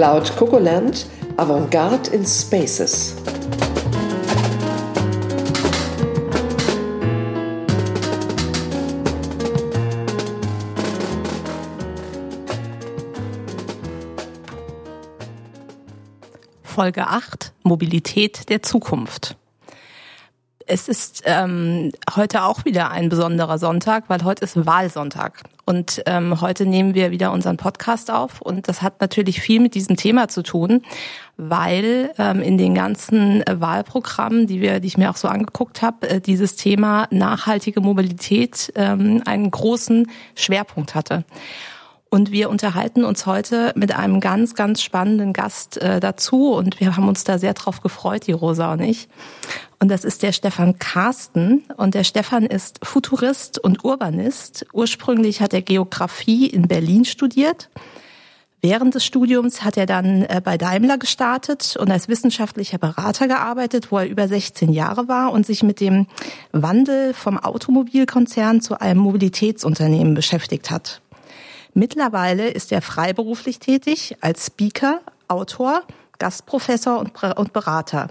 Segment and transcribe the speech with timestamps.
[0.00, 1.04] Cloud Cocoland
[1.36, 3.16] Avantgarde in Spaces.
[16.62, 19.36] Folge 8 Mobilität der Zukunft.
[20.72, 25.42] Es ist ähm, heute auch wieder ein besonderer Sonntag, weil heute ist Wahlsonntag.
[25.64, 28.40] Und ähm, heute nehmen wir wieder unseren Podcast auf.
[28.40, 30.82] Und das hat natürlich viel mit diesem Thema zu tun,
[31.36, 36.08] weil ähm, in den ganzen Wahlprogrammen, die wir, die ich mir auch so angeguckt habe,
[36.08, 41.24] äh, dieses Thema nachhaltige Mobilität ähm, einen großen Schwerpunkt hatte.
[42.10, 46.52] Und wir unterhalten uns heute mit einem ganz, ganz spannenden Gast äh, dazu.
[46.52, 49.08] Und wir haben uns da sehr drauf gefreut, die Rosa und ich.
[49.82, 51.64] Und das ist der Stefan Carsten.
[51.76, 54.66] Und der Stefan ist Futurist und Urbanist.
[54.74, 57.70] Ursprünglich hat er Geografie in Berlin studiert.
[58.62, 63.90] Während des Studiums hat er dann äh, bei Daimler gestartet und als wissenschaftlicher Berater gearbeitet,
[63.90, 66.06] wo er über 16 Jahre war und sich mit dem
[66.52, 71.00] Wandel vom Automobilkonzern zu einem Mobilitätsunternehmen beschäftigt hat.
[71.72, 75.82] Mittlerweile ist er freiberuflich tätig als Speaker, Autor,
[76.18, 78.08] Gastprofessor und Berater.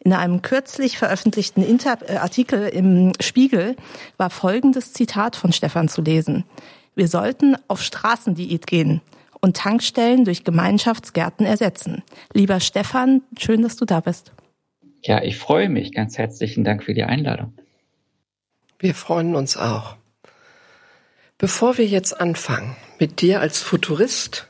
[0.00, 3.76] In einem kürzlich veröffentlichten Inter äh, Artikel im Spiegel
[4.16, 6.44] war folgendes Zitat von Stefan zu lesen.
[6.94, 9.00] Wir sollten auf Straßendiät gehen
[9.40, 12.02] und Tankstellen durch Gemeinschaftsgärten ersetzen.
[12.32, 14.32] Lieber Stefan, schön, dass du da bist.
[15.02, 15.92] Ja, ich freue mich.
[15.92, 17.52] Ganz herzlichen Dank für die Einladung.
[18.78, 19.96] Wir freuen uns auch.
[21.38, 24.47] Bevor wir jetzt anfangen, mit dir als Futurist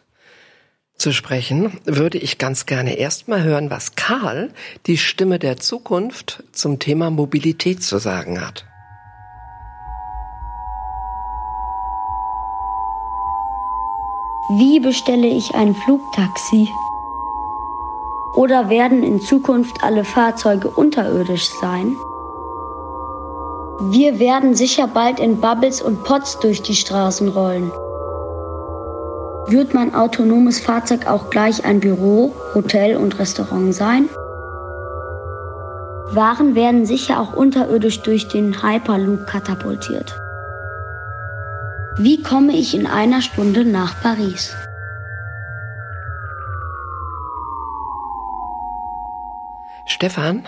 [0.98, 4.50] zu sprechen, würde ich ganz gerne erstmal hören, was Karl,
[4.86, 8.64] die Stimme der Zukunft, zum Thema Mobilität zu sagen hat.
[14.58, 16.68] Wie bestelle ich ein Flugtaxi?
[18.34, 21.94] Oder werden in Zukunft alle Fahrzeuge unterirdisch sein?
[23.90, 27.70] Wir werden sicher bald in Bubbles und Pots durch die Straßen rollen.
[29.50, 34.10] Wird mein autonomes Fahrzeug auch gleich ein Büro, Hotel und Restaurant sein?
[36.10, 40.14] Waren werden sicher auch unterirdisch durch den Hyperloop katapultiert.
[41.96, 44.54] Wie komme ich in einer Stunde nach Paris?
[49.86, 50.46] Stefan,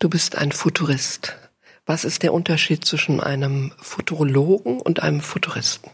[0.00, 1.36] du bist ein Futurist.
[1.86, 5.88] Was ist der Unterschied zwischen einem Futurologen und einem Futuristen?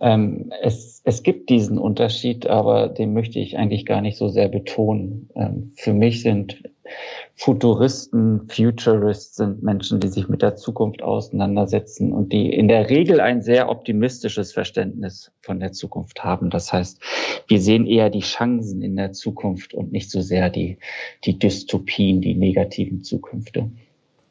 [0.00, 4.48] Ähm, es, es gibt diesen Unterschied, aber den möchte ich eigentlich gar nicht so sehr
[4.48, 5.28] betonen.
[5.34, 6.62] Ähm, für mich sind
[7.34, 13.20] Futuristen, Futurists sind Menschen, die sich mit der Zukunft auseinandersetzen und die in der Regel
[13.20, 16.50] ein sehr optimistisches Verständnis von der Zukunft haben.
[16.50, 17.00] Das heißt,
[17.46, 20.78] wir sehen eher die Chancen in der Zukunft und nicht so sehr die,
[21.24, 23.70] die Dystopien, die negativen Zukünfte.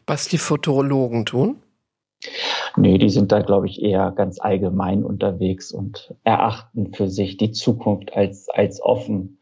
[0.05, 1.57] Was die Futurologen tun?
[2.75, 7.51] Nee, die sind da, glaube ich, eher ganz allgemein unterwegs und erachten für sich die
[7.51, 9.39] Zukunft als, als offen.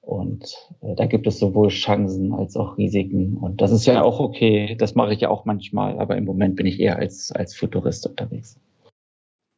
[0.00, 3.36] Und äh, da gibt es sowohl Chancen als auch Risiken.
[3.36, 4.74] Und das ist ja auch okay.
[4.78, 5.98] Das mache ich ja auch manchmal.
[5.98, 8.58] Aber im Moment bin ich eher als, als Futurist unterwegs.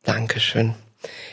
[0.03, 0.75] Dankeschön.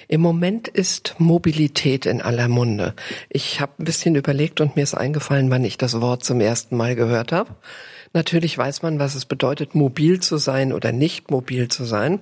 [0.07, 2.93] Im Moment ist Mobilität in aller Munde.
[3.29, 6.75] Ich habe ein bisschen überlegt und mir ist eingefallen, wann ich das Wort zum ersten
[6.75, 7.55] Mal gehört habe.
[8.13, 12.19] Natürlich weiß man, was es bedeutet, mobil zu sein oder nicht mobil zu sein.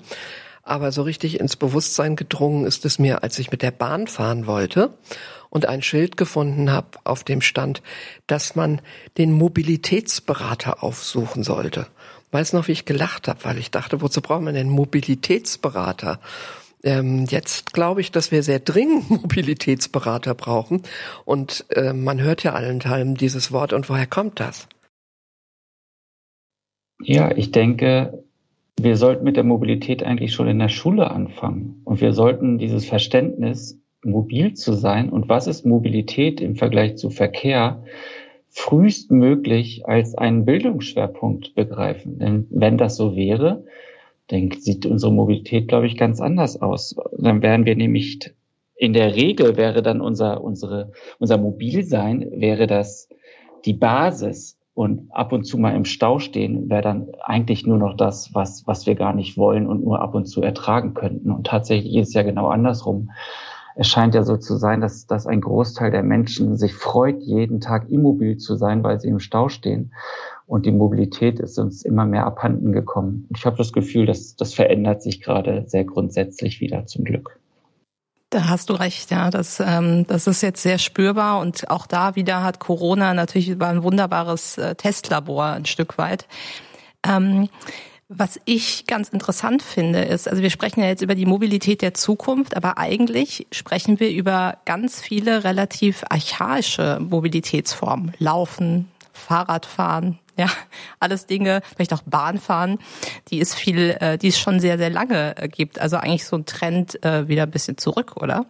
[0.62, 4.46] Aber so richtig ins Bewusstsein gedrungen ist es mir, als ich mit der Bahn fahren
[4.46, 4.94] wollte
[5.50, 7.82] und ein Schild gefunden habe, auf dem stand,
[8.28, 8.82] dass man
[9.18, 11.88] den Mobilitätsberater aufsuchen sollte.
[12.32, 16.20] Weiß noch, wie ich gelacht habe, weil ich dachte, wozu braucht man denn Mobilitätsberater?
[16.84, 20.84] Ähm, jetzt glaube ich, dass wir sehr dringend Mobilitätsberater brauchen.
[21.26, 23.74] Und äh, man hört ja allenthalben dieses Wort.
[23.74, 24.68] Und woher kommt das?
[27.02, 28.24] Ja, ich denke,
[28.80, 31.82] wir sollten mit der Mobilität eigentlich schon in der Schule anfangen.
[31.86, 37.10] Und wir sollten dieses Verständnis, mobil zu sein und was ist Mobilität im Vergleich zu
[37.10, 37.84] Verkehr,
[38.50, 42.20] frühestmöglich als einen Bildungsschwerpunkt begreifen.
[42.20, 43.66] Denn wenn das so wäre,
[44.28, 46.96] dann sieht unsere Mobilität, glaube ich, ganz anders aus.
[47.18, 48.20] Dann wären wir nämlich,
[48.76, 53.10] in der Regel wäre dann unser, unsere, unser Mobilsein, wäre das
[53.66, 57.98] die Basis und ab und zu mal im Stau stehen wäre dann eigentlich nur noch
[57.98, 61.32] das, was, was wir gar nicht wollen und nur ab und zu ertragen könnten.
[61.32, 63.12] Und tatsächlich ist es ja genau andersrum.
[63.76, 67.60] Es scheint ja so zu sein, dass, dass ein Großteil der Menschen sich freut, jeden
[67.60, 69.92] Tag immobil zu sein, weil sie im Stau stehen.
[70.48, 73.28] Und die Mobilität ist uns immer mehr abhanden gekommen.
[73.36, 77.39] Ich habe das Gefühl, dass das verändert sich gerade sehr grundsätzlich wieder zum Glück.
[78.30, 79.32] Da hast du recht, ja.
[79.32, 83.68] Das, ähm, das ist jetzt sehr spürbar und auch da wieder hat Corona natürlich über
[83.68, 86.28] ein wunderbares äh, Testlabor ein Stück weit.
[87.04, 87.50] Ähm,
[88.08, 91.94] was ich ganz interessant finde, ist, also wir sprechen ja jetzt über die Mobilität der
[91.94, 98.14] Zukunft, aber eigentlich sprechen wir über ganz viele relativ archaische Mobilitätsformen.
[98.18, 100.48] Laufen, Fahrradfahren, ja,
[101.00, 102.80] alles Dinge, vielleicht auch Bahnfahren,
[103.30, 105.80] die es viel, äh, die es schon sehr, sehr lange äh, gibt.
[105.80, 108.46] Also eigentlich so ein Trend äh, wieder ein bisschen zurück, oder?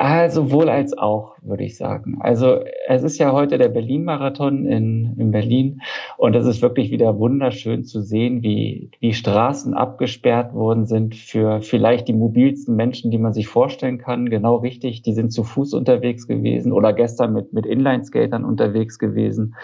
[0.00, 2.18] Also wohl als auch, würde ich sagen.
[2.20, 5.80] Also es ist ja heute der Berlin-Marathon in, in Berlin
[6.16, 11.62] und es ist wirklich wieder wunderschön zu sehen, wie, wie Straßen abgesperrt worden sind für
[11.62, 14.30] vielleicht die mobilsten Menschen, die man sich vorstellen kann.
[14.30, 19.56] Genau richtig, die sind zu Fuß unterwegs gewesen oder gestern mit, mit Inlineskatern unterwegs gewesen.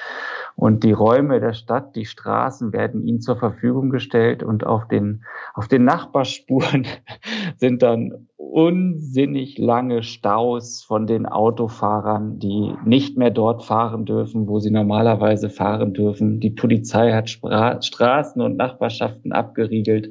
[0.56, 5.24] Und die Räume der Stadt, die Straßen werden ihnen zur Verfügung gestellt und auf den,
[5.52, 6.86] auf den Nachbarspuren
[7.56, 14.60] sind dann unsinnig lange Staus von den Autofahrern, die nicht mehr dort fahren dürfen, wo
[14.60, 16.38] sie normalerweise fahren dürfen.
[16.38, 20.10] Die Polizei hat Stra Straßen und Nachbarschaften abgeriegelt.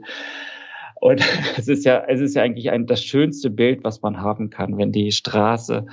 [1.03, 1.19] Und
[1.57, 4.77] es ist ja, es ist ja eigentlich ein, das schönste Bild, was man haben kann,
[4.77, 5.85] wenn die Straße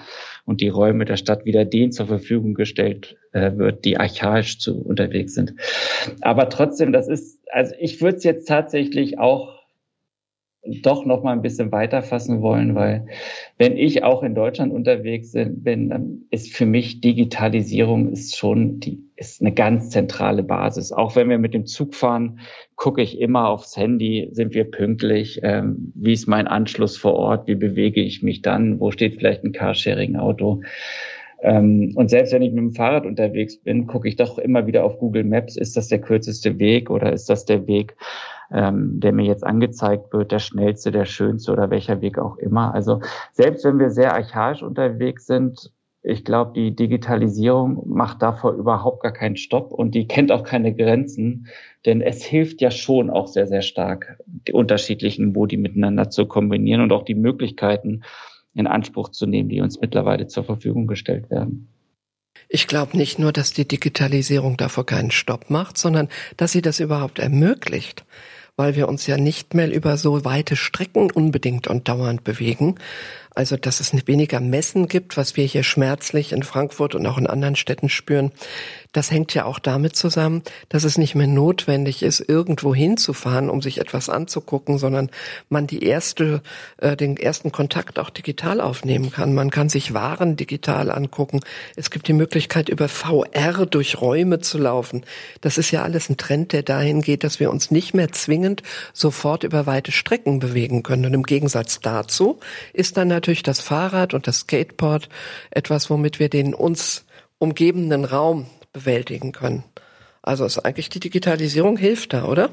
[0.45, 4.81] und die Räume der Stadt wieder denen zur Verfügung gestellt äh, wird, die archaisch zu
[4.81, 5.55] unterwegs sind.
[6.21, 9.59] Aber trotzdem, das ist, also ich würde es jetzt tatsächlich auch
[10.62, 13.07] doch noch mal ein bisschen weiterfassen wollen, weil
[13.59, 19.10] wenn ich auch in Deutschland unterwegs bin, dann ist für mich Digitalisierung ist schon die
[19.20, 20.93] ist eine ganz zentrale Basis.
[20.93, 22.40] Auch wenn wir mit dem Zug fahren,
[22.75, 27.46] gucke ich immer aufs Handy, sind wir pünktlich, ähm, wie ist mein Anschluss vor Ort,
[27.46, 30.62] wie bewege ich mich dann, wo steht vielleicht ein Carsharing-Auto.
[31.43, 34.84] Ähm, und selbst wenn ich mit dem Fahrrad unterwegs bin, gucke ich doch immer wieder
[34.84, 37.96] auf Google Maps, ist das der kürzeste Weg oder ist das der Weg,
[38.50, 42.73] ähm, der mir jetzt angezeigt wird, der schnellste, der schönste oder welcher Weg auch immer.
[42.73, 43.00] Also
[43.32, 45.70] selbst wenn wir sehr archaisch unterwegs sind,
[46.02, 50.75] ich glaube, die Digitalisierung macht davor überhaupt gar keinen Stopp und die kennt auch keine
[50.75, 51.49] Grenzen,
[51.85, 56.81] denn es hilft ja schon auch sehr, sehr stark, die unterschiedlichen Modi miteinander zu kombinieren
[56.81, 58.02] und auch die Möglichkeiten
[58.55, 61.69] in Anspruch zu nehmen, die uns mittlerweile zur Verfügung gestellt werden.
[62.49, 66.81] Ich glaube nicht nur, dass die Digitalisierung davor keinen Stopp macht, sondern dass sie das
[66.81, 68.05] überhaupt ermöglicht
[68.61, 72.75] weil wir uns ja nicht mehr über so weite Strecken unbedingt und dauernd bewegen,
[73.35, 77.27] also, dass es weniger Messen gibt, was wir hier schmerzlich in Frankfurt und auch in
[77.27, 78.32] anderen Städten spüren.
[78.93, 83.62] Das hängt ja auch damit zusammen, dass es nicht mehr notwendig ist, irgendwo hinzufahren, um
[83.62, 85.11] sich etwas anzugucken, sondern
[85.49, 86.43] man die erste,
[86.79, 89.33] äh, den ersten Kontakt auch digital aufnehmen kann.
[89.33, 91.41] Man kann sich Waren digital angucken.
[91.76, 95.05] Es gibt die Möglichkeit, über VR durch Räume zu laufen.
[95.41, 98.65] Das ist ja alles ein Trend, der dahin geht, dass wir uns nicht mehr zwingend
[98.93, 101.06] sofort über weite Strecken bewegen können.
[101.06, 102.41] Und im Gegensatz dazu
[102.73, 105.08] ist dann natürlich das Fahrrad und das Skateboard
[105.50, 107.06] etwas, womit wir den uns
[107.38, 109.64] umgebenden Raum bewältigen können.
[110.22, 112.50] Also ist eigentlich die Digitalisierung hilft da, oder?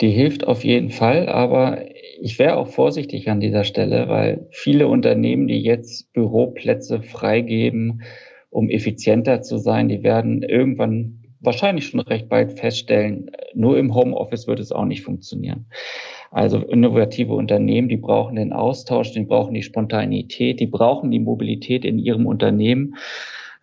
[0.00, 1.84] Die hilft auf jeden Fall, aber
[2.20, 8.02] ich wäre auch vorsichtig an dieser Stelle, weil viele Unternehmen, die jetzt Büroplätze freigeben,
[8.50, 14.48] um effizienter zu sein, die werden irgendwann wahrscheinlich schon recht bald feststellen, nur im Homeoffice
[14.48, 15.66] wird es auch nicht funktionieren.
[16.34, 21.84] Also innovative Unternehmen, die brauchen den Austausch, die brauchen die Spontanität, die brauchen die Mobilität
[21.84, 22.96] in ihrem Unternehmen.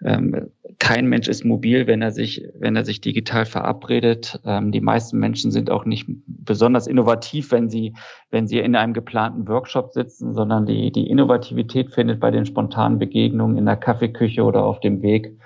[0.06, 0.48] Ähm,
[0.80, 4.40] kein Mensch ist mobil, wenn er sich, wenn er sich digital verabredet.
[4.46, 7.94] Ähm, die meisten Menschen sind auch nicht besonders innovativ, wenn sie,
[8.30, 13.00] wenn sie in einem geplanten Workshop sitzen, sondern die, die Innovativität findet bei den spontanen
[13.00, 15.38] Begegnungen in der Kaffeeküche oder auf dem Weg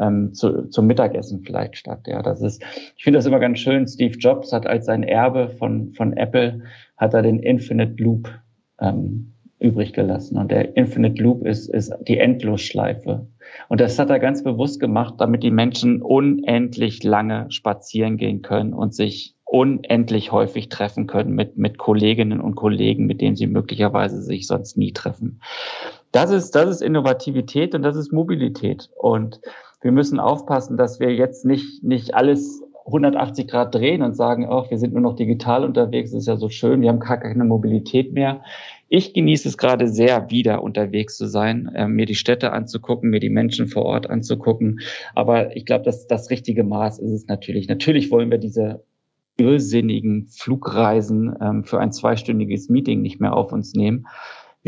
[0.00, 2.00] ähm, zu, zum Mittagessen vielleicht statt.
[2.06, 2.62] Ja, das ist,
[2.96, 3.86] ich finde das immer ganz schön.
[3.86, 6.62] Steve Jobs hat als sein Erbe von, von Apple,
[6.96, 8.30] hat er den Infinite Loop
[8.80, 10.38] ähm, übrig gelassen.
[10.38, 13.26] Und der Infinite Loop ist, ist die Endlosschleife.
[13.68, 18.72] Und das hat er ganz bewusst gemacht, damit die Menschen unendlich lange spazieren gehen können
[18.72, 24.20] und sich unendlich häufig treffen können mit, mit Kolleginnen und Kollegen, mit denen sie möglicherweise
[24.20, 25.40] sich sonst nie treffen.
[26.12, 28.90] Das ist, das ist Innovativität und das ist Mobilität.
[28.96, 29.40] Und
[29.80, 34.70] wir müssen aufpassen, dass wir jetzt nicht, nicht alles 180 Grad drehen und sagen, ach,
[34.70, 38.12] wir sind nur noch digital unterwegs, ist ja so schön, wir haben gar keine Mobilität
[38.12, 38.42] mehr.
[38.88, 43.20] Ich genieße es gerade sehr, wieder unterwegs zu sein, äh, mir die Städte anzugucken, mir
[43.20, 44.80] die Menschen vor Ort anzugucken.
[45.14, 47.68] Aber ich glaube, dass das richtige Maß ist es natürlich.
[47.68, 48.82] Natürlich wollen wir diese
[49.36, 54.06] irrsinnigen Flugreisen ähm, für ein zweistündiges Meeting nicht mehr auf uns nehmen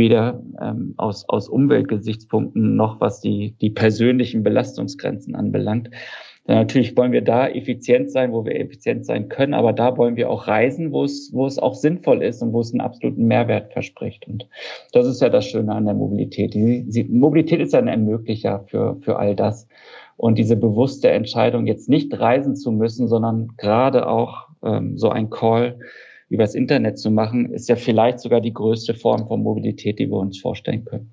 [0.00, 5.90] weder ähm, aus, aus Umweltgesichtspunkten noch was die, die persönlichen Belastungsgrenzen anbelangt.
[6.46, 10.30] natürlich wollen wir da effizient sein, wo wir effizient sein können, aber da wollen wir
[10.30, 13.72] auch reisen, wo es, wo es auch sinnvoll ist und wo es einen absoluten Mehrwert
[13.72, 14.26] verspricht.
[14.26, 14.48] Und
[14.92, 16.54] das ist ja das Schöne an der Mobilität.
[16.54, 19.68] Die, die Mobilität ist ja ein Ermöglicher für, für all das.
[20.16, 25.30] Und diese bewusste Entscheidung, jetzt nicht reisen zu müssen, sondern gerade auch ähm, so ein
[25.30, 25.78] Call
[26.30, 30.18] übers Internet zu machen, ist ja vielleicht sogar die größte Form von Mobilität, die wir
[30.18, 31.12] uns vorstellen können.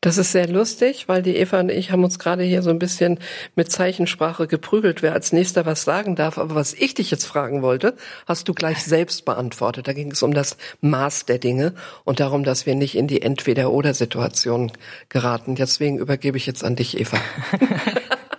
[0.00, 2.78] Das ist sehr lustig, weil die Eva und ich haben uns gerade hier so ein
[2.78, 3.18] bisschen
[3.56, 6.38] mit Zeichensprache geprügelt, wer als nächster was sagen darf.
[6.38, 9.88] Aber was ich dich jetzt fragen wollte, hast du gleich selbst beantwortet.
[9.88, 11.74] Da ging es um das Maß der Dinge
[12.04, 14.70] und darum, dass wir nicht in die Entweder-Oder-Situation
[15.08, 15.56] geraten.
[15.56, 17.18] Deswegen übergebe ich jetzt an dich, Eva.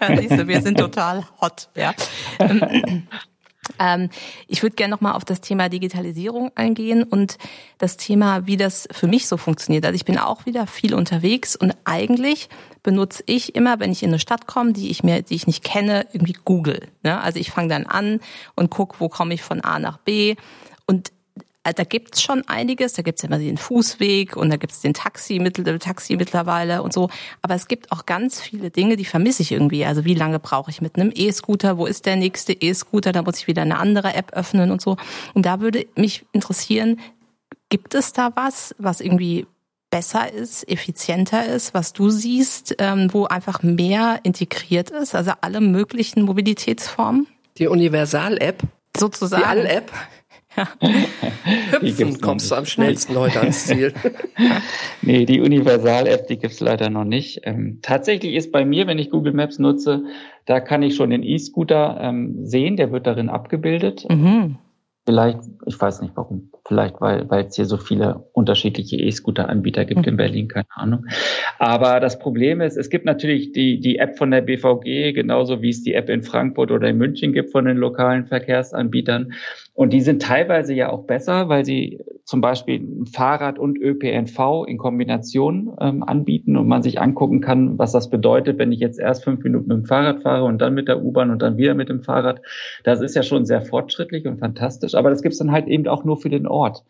[0.18, 1.94] Siehste, wir sind total hot, ja.
[3.78, 4.10] Ähm,
[4.48, 7.38] ich würde gerne nochmal auf das Thema Digitalisierung eingehen und
[7.78, 9.86] das Thema, wie das für mich so funktioniert.
[9.86, 12.50] Also ich bin auch wieder viel unterwegs und eigentlich
[12.84, 15.64] benutze ich immer, wenn ich in eine Stadt komme, die ich mir, die ich nicht
[15.64, 16.88] kenne, irgendwie Google.
[17.04, 17.20] Ne?
[17.22, 18.20] Also ich fange dann an
[18.56, 20.36] und gucke, wo komme ich von A nach B.
[20.86, 21.12] Und
[21.64, 22.94] da gibt's schon einiges.
[22.94, 25.40] Da gibt's immer den Fußweg und da gibt's den Taxi,
[25.80, 27.10] Taxi mittlerweile und so.
[27.42, 29.86] Aber es gibt auch ganz viele Dinge, die vermisse ich irgendwie.
[29.86, 31.78] Also wie lange brauche ich mit einem E-Scooter?
[31.78, 33.12] Wo ist der nächste E-Scooter?
[33.12, 34.98] Da muss ich wieder eine andere App öffnen und so.
[35.34, 37.00] Und da würde mich interessieren,
[37.70, 39.46] gibt es da was, was irgendwie
[39.90, 45.62] besser ist, effizienter ist, was du siehst, ähm, wo einfach mehr integriert ist, also alle
[45.62, 47.28] möglichen Mobilitätsformen?
[47.58, 48.62] Die Universal-App?
[48.96, 49.42] Sozusagen.
[49.42, 49.92] Die All-App?
[51.82, 53.94] Hüpfen kommst du am schnellsten heute ans Ziel.
[55.02, 57.42] nee, die Universal-App, die gibt's leider noch nicht.
[57.44, 60.04] Ähm, tatsächlich ist bei mir, wenn ich Google Maps nutze,
[60.46, 64.06] da kann ich schon den E-Scooter ähm, sehen, der wird darin abgebildet.
[64.10, 64.58] Mhm.
[65.06, 70.02] Vielleicht, ich weiß nicht warum, vielleicht weil weil es hier so viele unterschiedliche E-Scooter-Anbieter gibt
[70.02, 70.10] mhm.
[70.10, 71.06] in Berlin, keine Ahnung.
[71.58, 75.70] Aber das Problem ist, es gibt natürlich die, die App von der BVG, genauso wie
[75.70, 79.34] es die App in Frankfurt oder in München gibt von den lokalen Verkehrsanbietern.
[79.80, 84.78] Und die sind teilweise ja auch besser, weil sie zum Beispiel Fahrrad und ÖPNV in
[84.78, 89.24] Kombination ähm, anbieten und man sich angucken kann, was das bedeutet, wenn ich jetzt erst
[89.24, 91.88] fünf Minuten mit dem Fahrrad fahre und dann mit der U-Bahn und dann wieder mit
[91.88, 92.42] dem Fahrrad.
[92.84, 96.04] Das ist ja schon sehr fortschrittlich und fantastisch, aber das gibt's dann halt eben auch
[96.04, 96.84] nur für den Ort.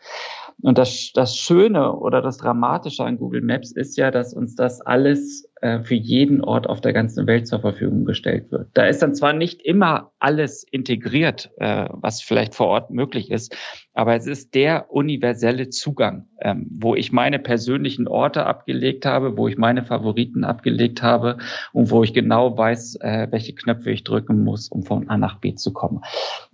[0.61, 4.81] Und das, das Schöne oder das Dramatische an Google Maps ist ja, dass uns das
[4.81, 8.67] alles äh, für jeden Ort auf der ganzen Welt zur Verfügung gestellt wird.
[8.73, 13.55] Da ist dann zwar nicht immer alles integriert, äh, was vielleicht vor Ort möglich ist,
[13.93, 19.47] aber es ist der universelle Zugang, ähm, wo ich meine persönlichen Orte abgelegt habe, wo
[19.47, 21.37] ich meine Favoriten abgelegt habe
[21.71, 25.39] und wo ich genau weiß, äh, welche Knöpfe ich drücken muss, um von A nach
[25.39, 26.01] B zu kommen.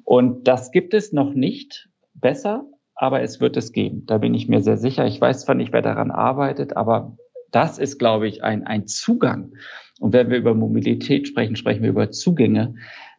[0.04, 4.06] Und das gibt es noch nicht besser aber es wird es geben.
[4.06, 5.06] Da bin ich mir sehr sicher.
[5.06, 7.18] Ich weiß zwar nicht, wer daran arbeitet, aber
[7.52, 9.54] das ist, glaube ich, ein, ein Zugang.
[10.00, 12.76] Und wenn wir über Mobilität sprechen, sprechen wir über Zugänge.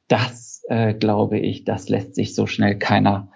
[0.08, 3.30] Das, äh, glaube ich, das lässt sich so schnell keiner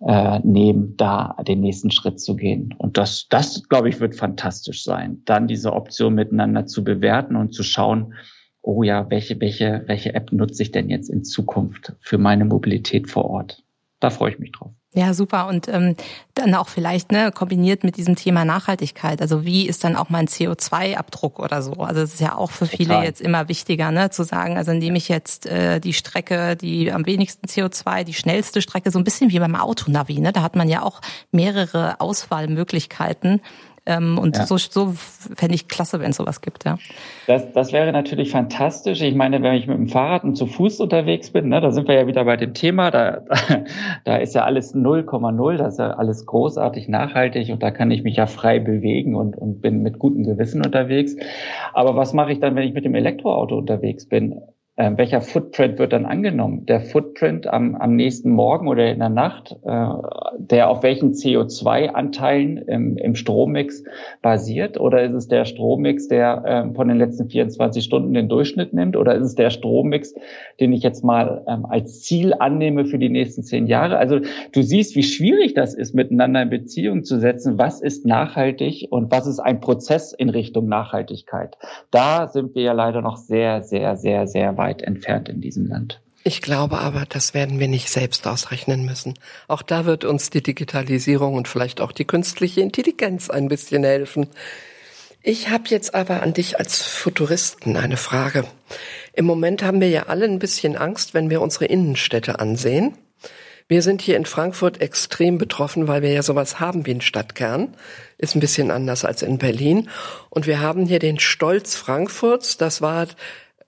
[0.00, 2.74] äh, nehmen, da den nächsten Schritt zu gehen.
[2.76, 5.22] Und das, das, glaube ich, wird fantastisch sein.
[5.24, 8.14] Dann diese Option miteinander zu bewerten und zu schauen,
[8.62, 13.08] oh ja, welche, welche, welche App nutze ich denn jetzt in Zukunft für meine Mobilität
[13.08, 13.62] vor Ort?
[14.00, 14.72] Da freue ich mich drauf.
[14.94, 15.48] Ja, super.
[15.48, 15.96] Und ähm,
[16.34, 19.22] dann auch vielleicht ne, kombiniert mit diesem Thema Nachhaltigkeit.
[19.22, 21.72] Also wie ist dann auch mein CO2-Abdruck oder so?
[21.74, 23.04] Also es ist ja auch für viele Total.
[23.04, 27.06] jetzt immer wichtiger, ne, zu sagen, also indem ich jetzt äh, die Strecke, die am
[27.06, 30.30] wenigsten CO2, die schnellste Strecke, so ein bisschen wie beim Autonavi, ne?
[30.30, 33.40] Da hat man ja auch mehrere Auswahlmöglichkeiten.
[33.84, 34.46] Ähm, und ja.
[34.46, 36.78] so, so fände ich klasse, wenn es sowas gibt, ja.
[37.26, 39.00] Das, das wäre natürlich fantastisch.
[39.00, 41.88] Ich meine, wenn ich mit dem Fahrrad und zu Fuß unterwegs bin, ne, da sind
[41.88, 43.22] wir ja wieder bei dem Thema, da,
[44.04, 48.04] da ist ja alles 0,0, da ist ja alles großartig nachhaltig und da kann ich
[48.04, 51.16] mich ja frei bewegen und, und bin mit gutem Gewissen unterwegs.
[51.72, 54.40] Aber was mache ich dann, wenn ich mit dem Elektroauto unterwegs bin?
[54.76, 56.64] Äh, welcher Footprint wird dann angenommen?
[56.64, 59.86] Der Footprint am, am nächsten Morgen oder in der Nacht, äh,
[60.38, 63.84] der auf welchen CO2-Anteilen im, im Strommix
[64.22, 64.80] basiert?
[64.80, 68.96] Oder ist es der Strommix, der äh, von den letzten 24 Stunden den Durchschnitt nimmt?
[68.96, 70.14] Oder ist es der Strommix,
[70.58, 73.98] den ich jetzt mal ähm, als Ziel annehme für die nächsten zehn Jahre?
[73.98, 74.20] Also
[74.52, 77.58] du siehst, wie schwierig das ist, miteinander in Beziehung zu setzen.
[77.58, 81.58] Was ist nachhaltig und was ist ein Prozess in Richtung Nachhaltigkeit?
[81.90, 85.66] Da sind wir ja leider noch sehr, sehr, sehr, sehr weit weit entfernt in diesem
[85.66, 86.00] Land.
[86.24, 89.14] Ich glaube aber, das werden wir nicht selbst ausrechnen müssen.
[89.48, 94.28] Auch da wird uns die Digitalisierung und vielleicht auch die künstliche Intelligenz ein bisschen helfen.
[95.24, 98.44] Ich habe jetzt aber an dich als Futuristen eine Frage.
[99.12, 102.96] Im Moment haben wir ja alle ein bisschen Angst, wenn wir unsere Innenstädte ansehen.
[103.68, 107.74] Wir sind hier in Frankfurt extrem betroffen, weil wir ja sowas haben wie einen Stadtkern.
[108.18, 109.88] Ist ein bisschen anders als in Berlin.
[110.28, 112.58] Und wir haben hier den Stolz Frankfurts.
[112.58, 113.06] Das war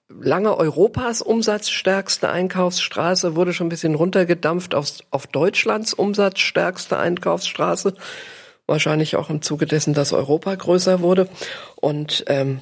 [0.09, 7.95] lange Europas umsatzstärkste Einkaufsstraße, wurde schon ein bisschen runtergedampft auf, auf Deutschlands umsatzstärkste Einkaufsstraße.
[8.67, 11.29] Wahrscheinlich auch im Zuge dessen, dass Europa größer wurde.
[11.77, 12.61] Und ähm,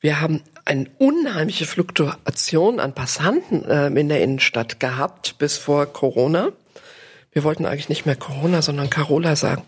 [0.00, 6.52] wir haben eine unheimliche Fluktuation an Passanten äh, in der Innenstadt gehabt bis vor Corona.
[7.34, 9.62] Wir wollten eigentlich nicht mehr Corona, sondern Carola sagen.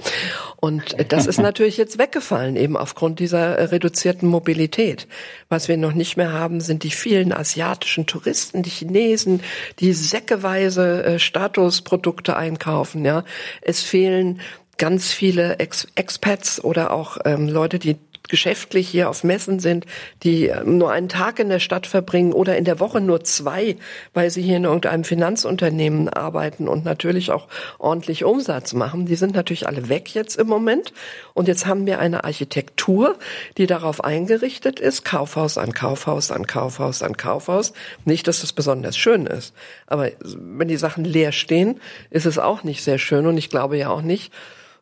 [0.56, 5.06] Und das ist natürlich jetzt weggefallen, eben aufgrund dieser äh, reduzierten Mobilität.
[5.48, 9.42] Was wir noch nicht mehr haben, sind die vielen asiatischen Touristen, die Chinesen,
[9.80, 13.04] die säckeweise äh, Statusprodukte einkaufen.
[13.04, 13.24] Ja,
[13.60, 14.40] Es fehlen
[14.78, 17.96] ganz viele Ex Expats oder auch ähm, Leute, die
[18.28, 19.86] geschäftlich hier auf Messen sind,
[20.22, 23.76] die ähm, nur einen Tag in der Stadt verbringen oder in der Woche nur zwei,
[24.14, 29.34] weil sie hier in irgendeinem Finanzunternehmen arbeiten und natürlich auch ordentlich Umsatz machen, die sind
[29.34, 30.92] natürlich alle weg jetzt im Moment.
[31.34, 33.16] Und jetzt haben wir eine Architektur,
[33.58, 37.72] die darauf eingerichtet ist, Kaufhaus an Kaufhaus an Kaufhaus an Kaufhaus.
[38.04, 39.54] Nicht, dass das besonders schön ist,
[39.86, 41.80] aber wenn die Sachen leer stehen,
[42.10, 44.32] ist es auch nicht sehr schön und ich glaube ja auch nicht,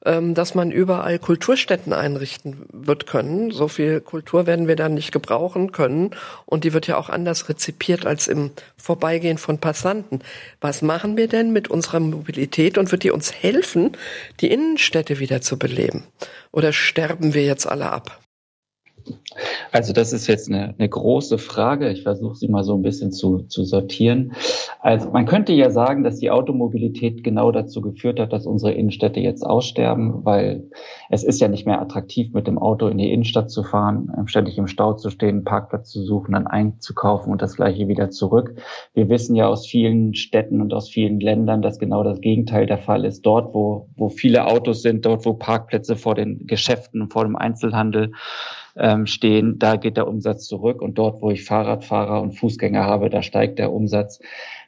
[0.04, 3.50] dass man überall Kulturstätten einrichten wird können.
[3.50, 6.10] So viel Kultur werden wir dann nicht gebrauchen können
[6.44, 10.20] und die wird ja auch anders rezipiert als im Vorbeigehen von Passanten.
[10.60, 13.92] Was machen wir denn mit unserer Mobilität und wird die uns helfen,
[14.40, 16.04] die Innenstädte wieder zu beleben?
[16.52, 18.23] Oder sterben wir jetzt alle ab?
[19.72, 21.90] Also das ist jetzt eine, eine große Frage.
[21.90, 24.32] Ich versuche sie mal so ein bisschen zu, zu sortieren.
[24.80, 29.20] Also man könnte ja sagen, dass die Automobilität genau dazu geführt hat, dass unsere Innenstädte
[29.20, 30.70] jetzt aussterben, weil
[31.10, 34.28] es ist ja nicht mehr attraktiv, mit dem Auto in die Innenstadt zu fahren, ähm,
[34.28, 38.54] ständig im Stau zu stehen, Parkplatz zu suchen, dann einzukaufen und das gleiche wieder zurück.
[38.94, 42.78] Wir wissen ja aus vielen Städten und aus vielen Ländern, dass genau das Gegenteil der
[42.78, 43.22] Fall ist.
[43.22, 48.12] Dort, wo, wo viele Autos sind, dort, wo Parkplätze vor den Geschäften vor dem Einzelhandel
[48.76, 50.82] ähm, stehen, da geht der Umsatz zurück.
[50.82, 54.20] Und dort, wo ich Fahrradfahrer und Fußgänger habe, da steigt der Umsatz.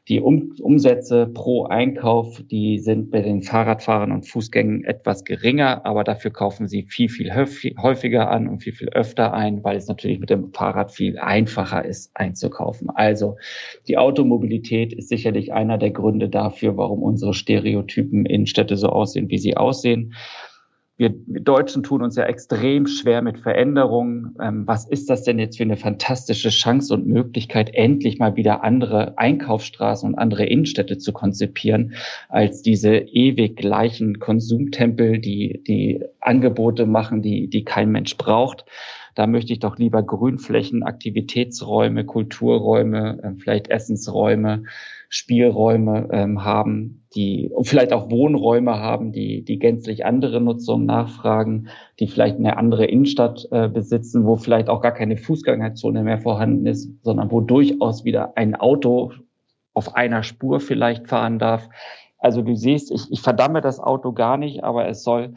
[0.08, 6.04] Die um Umsätze pro Einkauf, die sind bei den Fahrradfahrern und Fußgängern etwas geringer, aber
[6.04, 10.20] dafür kaufen sie viel, viel häufiger an und viel, viel öfter ein, weil es natürlich
[10.20, 12.88] mit dem Fahrrad viel einfacher ist einzukaufen.
[12.88, 13.36] Also
[13.88, 19.38] die Automobilität ist sicherlich einer der Gründe dafür, warum unsere Stereotypen Innenstädte so aussehen, wie
[19.38, 20.14] sie aussehen
[20.98, 24.34] wir Deutschen tun uns ja extrem schwer mit Veränderungen.
[24.40, 28.64] Ähm, was ist das denn jetzt für eine fantastische Chance und Möglichkeit, endlich mal wieder
[28.64, 31.94] andere Einkaufsstraßen und andere Innenstädte zu konzipieren,
[32.30, 38.64] als diese ewig gleichen Konsumtempel, die die Angebote machen, die, die kein Mensch braucht.
[39.16, 44.64] Da möchte ich doch lieber Grünflächen, Aktivitätsräume, Kulturräume, äh, vielleicht Essensräume,
[45.08, 51.68] Spielräume ähm, haben, die und vielleicht auch Wohnräume haben, die die gänzlich andere Nutzung nachfragen,
[51.98, 56.66] die vielleicht eine andere Innenstadt äh, besitzen, wo vielleicht auch gar keine Fußgängerzone mehr vorhanden
[56.66, 59.12] ist, sondern wo durchaus wieder ein Auto
[59.72, 61.70] auf einer Spur vielleicht fahren darf.
[62.18, 65.34] Also du siehst, ich, ich verdamme das Auto gar nicht, aber es soll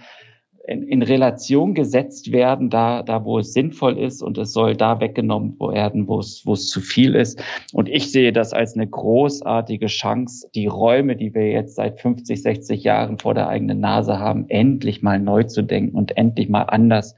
[0.70, 5.00] in, in Relation gesetzt werden, da, da wo es sinnvoll ist und es soll da
[5.00, 7.42] weggenommen werden, wo es, wo es zu viel ist.
[7.74, 12.44] Und ich sehe das als eine großartige Chance, die Räume, die wir jetzt seit 50,
[12.44, 16.64] 60 Jahren vor der eigenen Nase haben, endlich mal neu zu denken und endlich mal
[16.64, 17.16] anders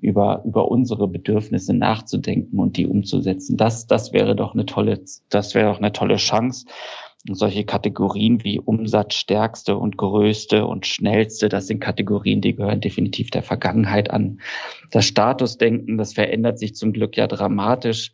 [0.00, 3.56] über, über unsere Bedürfnisse nachzudenken und die umzusetzen.
[3.56, 6.66] Das, das wäre doch eine tolle, das wäre doch eine tolle Chance.
[7.28, 13.42] Solche Kategorien wie Umsatzstärkste und größte und schnellste, das sind Kategorien, die gehören definitiv der
[13.42, 14.40] Vergangenheit an.
[14.90, 18.12] Das Statusdenken, das verändert sich zum Glück ja dramatisch.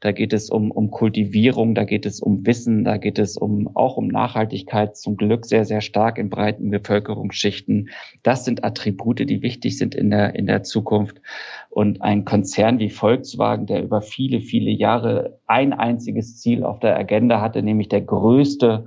[0.00, 3.76] Da geht es um, um Kultivierung, da geht es um Wissen, da geht es um,
[3.76, 7.90] auch um Nachhaltigkeit, zum Glück sehr, sehr stark in breiten Bevölkerungsschichten.
[8.22, 11.20] Das sind Attribute, die wichtig sind in der, in der Zukunft.
[11.78, 16.98] Und ein Konzern wie Volkswagen, der über viele, viele Jahre ein einziges Ziel auf der
[16.98, 18.86] Agenda hatte, nämlich der größte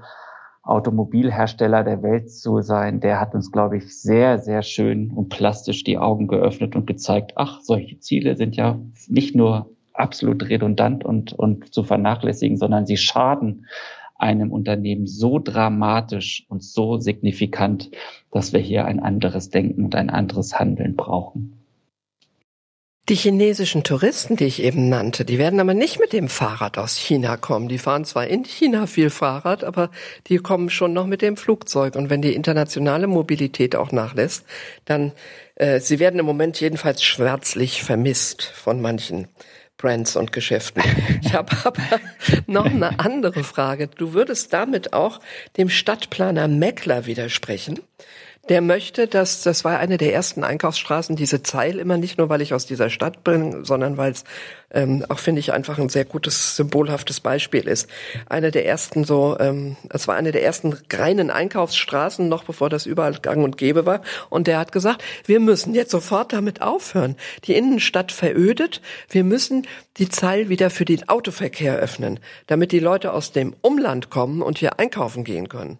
[0.63, 5.85] Automobilhersteller der Welt zu sein, der hat uns, glaube ich, sehr, sehr schön und plastisch
[5.85, 8.77] die Augen geöffnet und gezeigt, ach, solche Ziele sind ja
[9.07, 13.67] nicht nur absolut redundant und, und zu vernachlässigen, sondern sie schaden
[14.17, 17.89] einem Unternehmen so dramatisch und so signifikant,
[18.31, 21.60] dass wir hier ein anderes Denken und ein anderes Handeln brauchen.
[23.11, 26.95] Die chinesischen Touristen, die ich eben nannte, die werden aber nicht mit dem Fahrrad aus
[26.95, 27.67] China kommen.
[27.67, 29.91] Die fahren zwar in China viel Fahrrad, aber
[30.27, 31.97] die kommen schon noch mit dem Flugzeug.
[31.97, 34.45] Und wenn die internationale Mobilität auch nachlässt,
[34.85, 35.11] dann,
[35.55, 39.27] äh, sie werden im Moment jedenfalls schwärzlich vermisst von manchen
[39.75, 40.81] Brands und Geschäften.
[41.21, 41.99] Ich habe aber
[42.47, 43.87] noch eine andere Frage.
[43.87, 45.19] Du würdest damit auch
[45.57, 47.81] dem Stadtplaner Meckler widersprechen,
[48.49, 52.41] Der möchte, dass, das war eine der ersten Einkaufsstraßen, diese Zeil immer nicht nur, weil
[52.41, 54.23] ich aus dieser Stadt bin, sondern weil es
[54.71, 57.87] ähm, auch, finde ich, einfach ein sehr gutes, symbolhaftes Beispiel ist.
[58.27, 62.87] Eine der ersten so, ähm, es war eine der ersten reinen Einkaufsstraßen, noch bevor das
[62.87, 64.01] überall gang und gäbe war.
[64.31, 67.17] Und der hat gesagt, wir müssen jetzt sofort damit aufhören.
[67.43, 68.81] Die Innenstadt verödet.
[69.07, 74.09] Wir müssen die Zeil wieder für den Autoverkehr öffnen, damit die Leute aus dem Umland
[74.09, 75.77] kommen und hier einkaufen gehen können.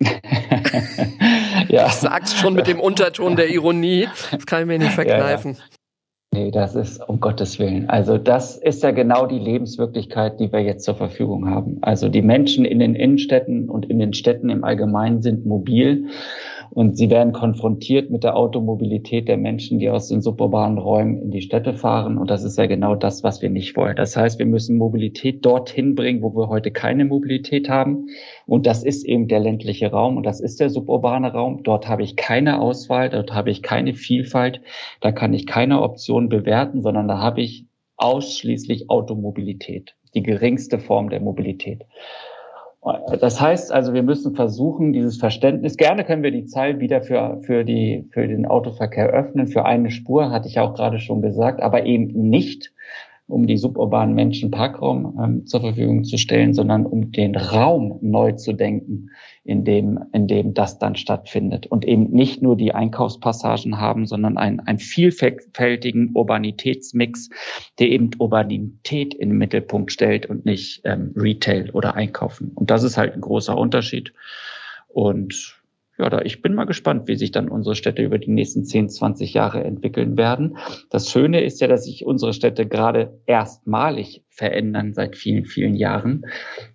[1.72, 1.86] ja.
[1.88, 4.08] Ich sag's schon mit dem Unterton der Ironie.
[4.30, 5.54] Das kann ich mir nicht verkneifen.
[5.54, 5.64] Ja, ja.
[6.34, 7.90] Nee, das ist um Gottes Willen.
[7.90, 11.76] Also das ist ja genau die Lebenswirklichkeit, die wir jetzt zur Verfügung haben.
[11.82, 16.08] Also die Menschen in den Innenstädten und in den Städten im Allgemeinen sind mobil
[16.74, 21.30] und sie werden konfrontiert mit der Automobilität der Menschen, die aus den suburbanen Räumen in
[21.30, 22.16] die Städte fahren.
[22.16, 23.94] Und das ist ja genau das, was wir nicht wollen.
[23.94, 28.06] Das heißt, wir müssen Mobilität dorthin bringen, wo wir heute keine Mobilität haben.
[28.46, 31.62] Und das ist eben der ländliche Raum und das ist der suburbane Raum.
[31.62, 34.62] Dort habe ich keine Auswahl, dort habe ich keine Vielfalt,
[35.02, 37.66] da kann ich keine Option bewerten, sondern da habe ich
[37.98, 41.84] ausschließlich Automobilität, die geringste Form der Mobilität.
[43.20, 47.38] Das heißt also, wir müssen versuchen, dieses Verständnis, gerne können wir die Zeit wieder für,
[47.42, 51.62] für, die, für den Autoverkehr öffnen, für eine Spur, hatte ich auch gerade schon gesagt,
[51.62, 52.72] aber eben nicht
[53.26, 58.32] um die suburbanen Menschen Parkraum ähm, zur Verfügung zu stellen, sondern um den Raum neu
[58.32, 59.10] zu denken,
[59.44, 61.66] in dem, in dem das dann stattfindet.
[61.66, 67.30] Und eben nicht nur die Einkaufspassagen haben, sondern einen, einen vielfältigen Urbanitätsmix,
[67.78, 72.52] der eben Urbanität in den Mittelpunkt stellt und nicht ähm, Retail oder Einkaufen.
[72.54, 74.12] Und das ist halt ein großer Unterschied.
[74.88, 75.61] Und
[76.02, 78.88] ja, da, ich bin mal gespannt, wie sich dann unsere Städte über die nächsten 10,
[78.88, 80.56] 20 Jahre entwickeln werden.
[80.90, 86.26] Das Schöne ist ja, dass sich unsere Städte gerade erstmalig verändern seit vielen, vielen Jahren.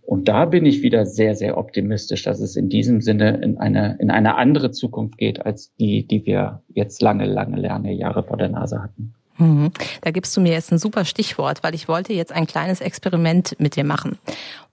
[0.01, 3.97] Und da bin ich wieder sehr, sehr optimistisch, dass es in diesem Sinne in eine,
[3.99, 8.37] in eine andere Zukunft geht, als die, die wir jetzt lange, lange, lange Jahre vor
[8.37, 9.13] der Nase hatten.
[9.37, 9.71] Mhm.
[10.01, 13.59] Da gibst du mir jetzt ein super Stichwort, weil ich wollte jetzt ein kleines Experiment
[13.59, 14.17] mit dir machen.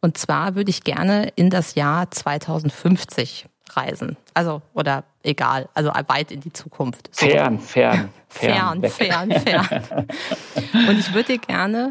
[0.01, 4.17] Und zwar würde ich gerne in das Jahr 2050 reisen.
[4.35, 7.09] Also, oder egal, also weit in die Zukunft.
[7.15, 7.27] So.
[7.27, 8.83] Fern, fern, fern.
[8.83, 10.07] Fern, fern, fern.
[10.89, 11.91] Und ich würde dir gerne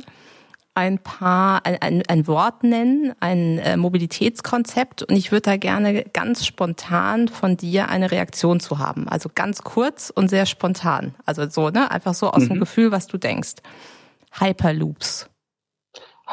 [0.76, 6.04] ein paar, ein, ein, ein Wort nennen, ein äh, Mobilitätskonzept und ich würde da gerne
[6.14, 9.08] ganz spontan von dir eine Reaktion zu haben.
[9.08, 11.14] Also ganz kurz und sehr spontan.
[11.26, 11.92] Also so, ne?
[11.92, 12.50] Einfach so aus mhm.
[12.50, 13.58] dem Gefühl, was du denkst.
[14.32, 15.30] Hyperloops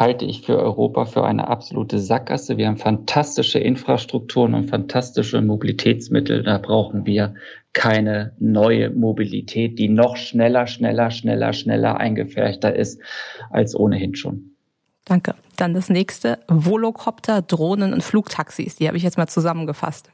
[0.01, 2.57] halte ich für Europa für eine absolute Sackgasse.
[2.57, 6.43] Wir haben fantastische Infrastrukturen und fantastische Mobilitätsmittel.
[6.43, 7.35] Da brauchen wir
[7.75, 13.03] keine neue Mobilität, die noch schneller, schneller, schneller, schneller eingefärchter ist
[13.51, 14.57] als ohnehin schon.
[15.05, 15.35] Danke.
[15.59, 16.39] Dann das nächste.
[16.49, 18.77] Volocopter, Drohnen und Flugtaxis.
[18.77, 20.11] Die habe ich jetzt mal zusammengefasst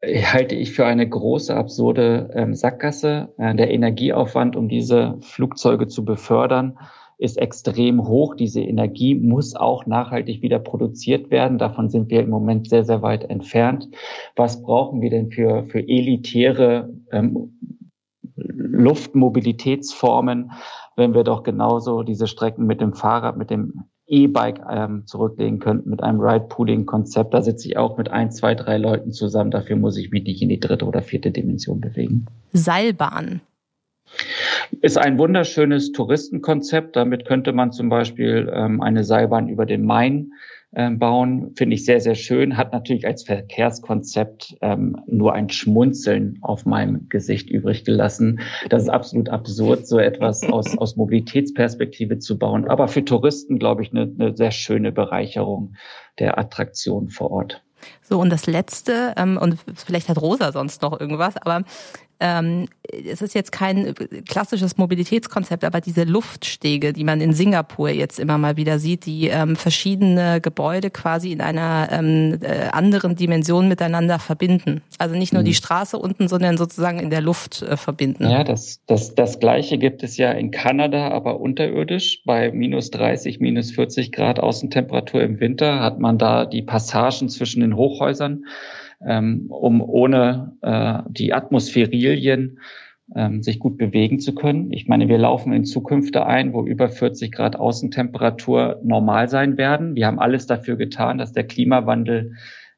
[0.00, 3.34] halte ich für eine große, absurde ähm, Sackgasse.
[3.36, 6.78] Äh, der Energieaufwand, um diese Flugzeuge zu befördern,
[7.18, 8.36] ist extrem hoch.
[8.36, 11.58] Diese Energie muss auch nachhaltig wieder produziert werden.
[11.58, 13.88] Davon sind wir im Moment sehr, sehr weit entfernt.
[14.36, 17.58] Was brauchen wir denn für, für elitäre ähm,
[18.36, 20.52] Luftmobilitätsformen,
[20.96, 25.90] wenn wir doch genauso diese Strecken mit dem Fahrrad, mit dem E-Bike ähm, zurücklegen könnten,
[25.90, 27.34] mit einem Ride-Pooling-Konzept.
[27.34, 29.50] Da sitze ich auch mit ein, zwei, drei Leuten zusammen.
[29.50, 32.26] Dafür muss ich mich nicht in die dritte oder vierte Dimension bewegen.
[32.52, 33.42] Seilbahn.
[34.80, 36.96] Ist ein wunderschönes Touristenkonzept.
[36.96, 40.32] Damit könnte man zum Beispiel ähm, eine Seilbahn über den Main
[40.74, 41.54] ähm, bauen.
[41.56, 42.58] Finde ich sehr, sehr schön.
[42.58, 48.40] Hat natürlich als Verkehrskonzept ähm, nur ein Schmunzeln auf meinem Gesicht übrig gelassen.
[48.68, 52.68] Das ist absolut absurd, so etwas aus, aus Mobilitätsperspektive zu bauen.
[52.68, 55.74] Aber für Touristen, glaube ich, eine, eine sehr schöne Bereicherung
[56.18, 57.62] der Attraktion vor Ort.
[58.02, 61.64] So, und das Letzte, ähm, und vielleicht hat Rosa sonst noch irgendwas, aber
[62.20, 63.94] ähm, es ist jetzt kein
[64.26, 69.28] klassisches Mobilitätskonzept, aber diese Luftstege, die man in Singapur jetzt immer mal wieder sieht, die
[69.28, 74.82] ähm, verschiedene Gebäude quasi in einer ähm, äh, anderen Dimension miteinander verbinden.
[74.98, 75.46] Also nicht nur mhm.
[75.46, 78.28] die Straße unten, sondern sozusagen in der Luft äh, verbinden.
[78.28, 82.22] Ja, das, das, das Gleiche gibt es ja in Kanada, aber unterirdisch.
[82.24, 87.60] Bei minus 30, minus 40 Grad Außentemperatur im Winter hat man da die Passagen zwischen
[87.60, 88.44] den Hochhäusern
[89.06, 92.58] ähm, um ohne äh, die Atmosphärilien
[93.14, 94.72] ähm, sich gut bewegen zu können.
[94.72, 99.94] Ich meine, wir laufen in Zukünfte ein, wo über 40 Grad Außentemperatur normal sein werden.
[99.94, 102.34] Wir haben alles dafür getan, dass der Klimawandel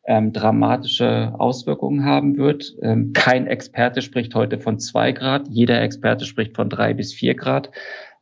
[0.07, 2.75] ähm, dramatische Auswirkungen haben wird.
[2.83, 5.49] Ähm, kein Experte spricht heute von zwei Grad.
[5.49, 7.71] Jeder Experte spricht von drei bis vier Grad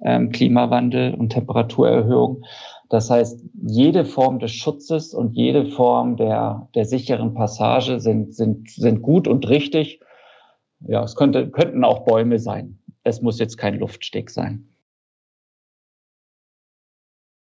[0.01, 2.45] ähm, Klimawandel und Temperaturerhöhung.
[2.89, 8.71] Das heißt, jede Form des Schutzes und jede Form der, der sicheren Passage sind, sind,
[8.71, 10.01] sind gut und richtig.
[10.81, 12.79] ja, es könnte, könnten auch Bäume sein.
[13.03, 14.69] Es muss jetzt kein Luftsteg sein.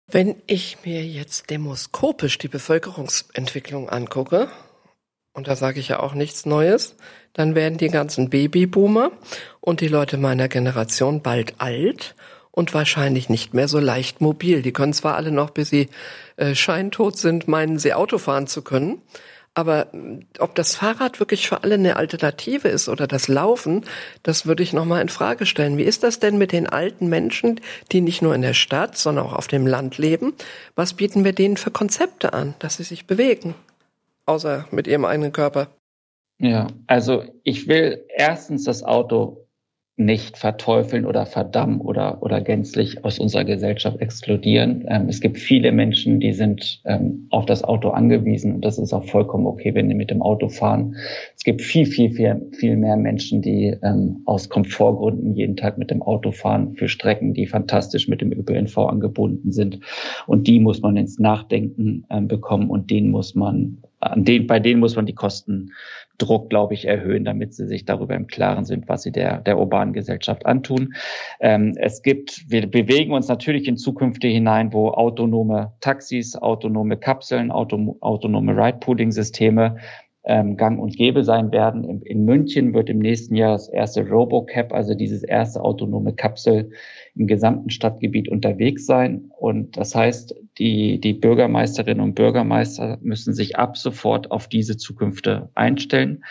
[0.07, 4.49] Wenn ich mir jetzt demoskopisch die Bevölkerungsentwicklung angucke,
[5.33, 6.95] und da sage ich ja auch nichts Neues,
[7.33, 9.11] dann werden die ganzen Babyboomer
[9.59, 12.15] und die Leute meiner Generation bald alt
[12.55, 14.61] und wahrscheinlich nicht mehr so leicht mobil.
[14.61, 15.89] Die können zwar alle noch, bis sie
[16.37, 19.01] äh, scheintot sind, meinen sie Auto fahren zu können,
[19.55, 23.83] aber äh, ob das Fahrrad wirklich für alle eine Alternative ist oder das Laufen,
[24.23, 25.77] das würde ich nochmal in Frage stellen.
[25.77, 27.59] Wie ist das denn mit den alten Menschen,
[27.91, 30.33] die nicht nur in der Stadt, sondern auch auf dem Land leben?
[30.75, 33.55] Was bieten wir denen für Konzepte an, dass sie sich bewegen?
[34.25, 35.67] Außer mit ihrem eigenen Körper.
[36.37, 39.44] Ja, also ich will erstens das Auto
[39.97, 44.83] nicht verteufeln oder verdammen oder, oder gänzlich aus unserer Gesellschaft exkludieren.
[44.89, 48.91] Ähm, es gibt viele Menschen, die sind ähm, auf das Auto angewiesen und das ist
[48.91, 50.97] auch vollkommen okay, wenn die mit dem Auto fahren.
[51.37, 55.91] Es gibt viel, viel, viel, viel mehr Menschen, die ähm, aus Komfortgründen jeden Tag mit
[55.91, 59.79] dem Auto fahren für Strecken, die fantastisch mit dem ÖPNV angebunden sind.
[60.27, 64.59] Und die muss man ins Nachdenken ähm, bekommen und denen muss man an den, bei
[64.59, 68.87] denen muss man die Kostendruck, glaube ich, erhöhen, damit sie sich darüber im Klaren sind,
[68.87, 70.93] was sie der, der urbanen Gesellschaft antun.
[71.39, 77.51] Ähm, es gibt, wir bewegen uns natürlich in Zukünfte hinein, wo autonome Taxis, autonome Kapseln,
[77.51, 79.77] auto, autonome Ride-Pooling-Systeme
[80.25, 81.83] ähm, gang und gäbe sein werden.
[81.83, 86.71] In, in, München wird im nächsten Jahr das erste RoboCap, also dieses erste autonome Kapsel
[87.15, 89.31] im gesamten Stadtgebiet unterwegs sein.
[89.37, 95.49] Und das heißt, die, die Bürgermeisterinnen und Bürgermeister müssen sich ab sofort auf diese Zukünfte
[95.53, 96.23] einstellen.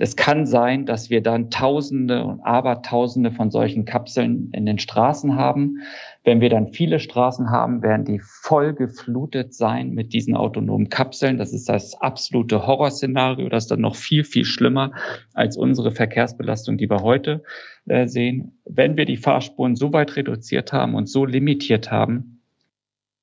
[0.00, 5.34] Es kann sein, dass wir dann Tausende und Abertausende von solchen Kapseln in den Straßen
[5.34, 5.78] haben.
[6.22, 11.36] Wenn wir dann viele Straßen haben, werden die voll geflutet sein mit diesen autonomen Kapseln.
[11.36, 13.48] Das ist das absolute Horrorszenario.
[13.48, 14.92] Das ist dann noch viel, viel schlimmer
[15.34, 17.42] als unsere Verkehrsbelastung, die wir heute
[17.86, 18.60] äh, sehen.
[18.64, 22.38] Wenn wir die Fahrspuren so weit reduziert haben und so limitiert haben,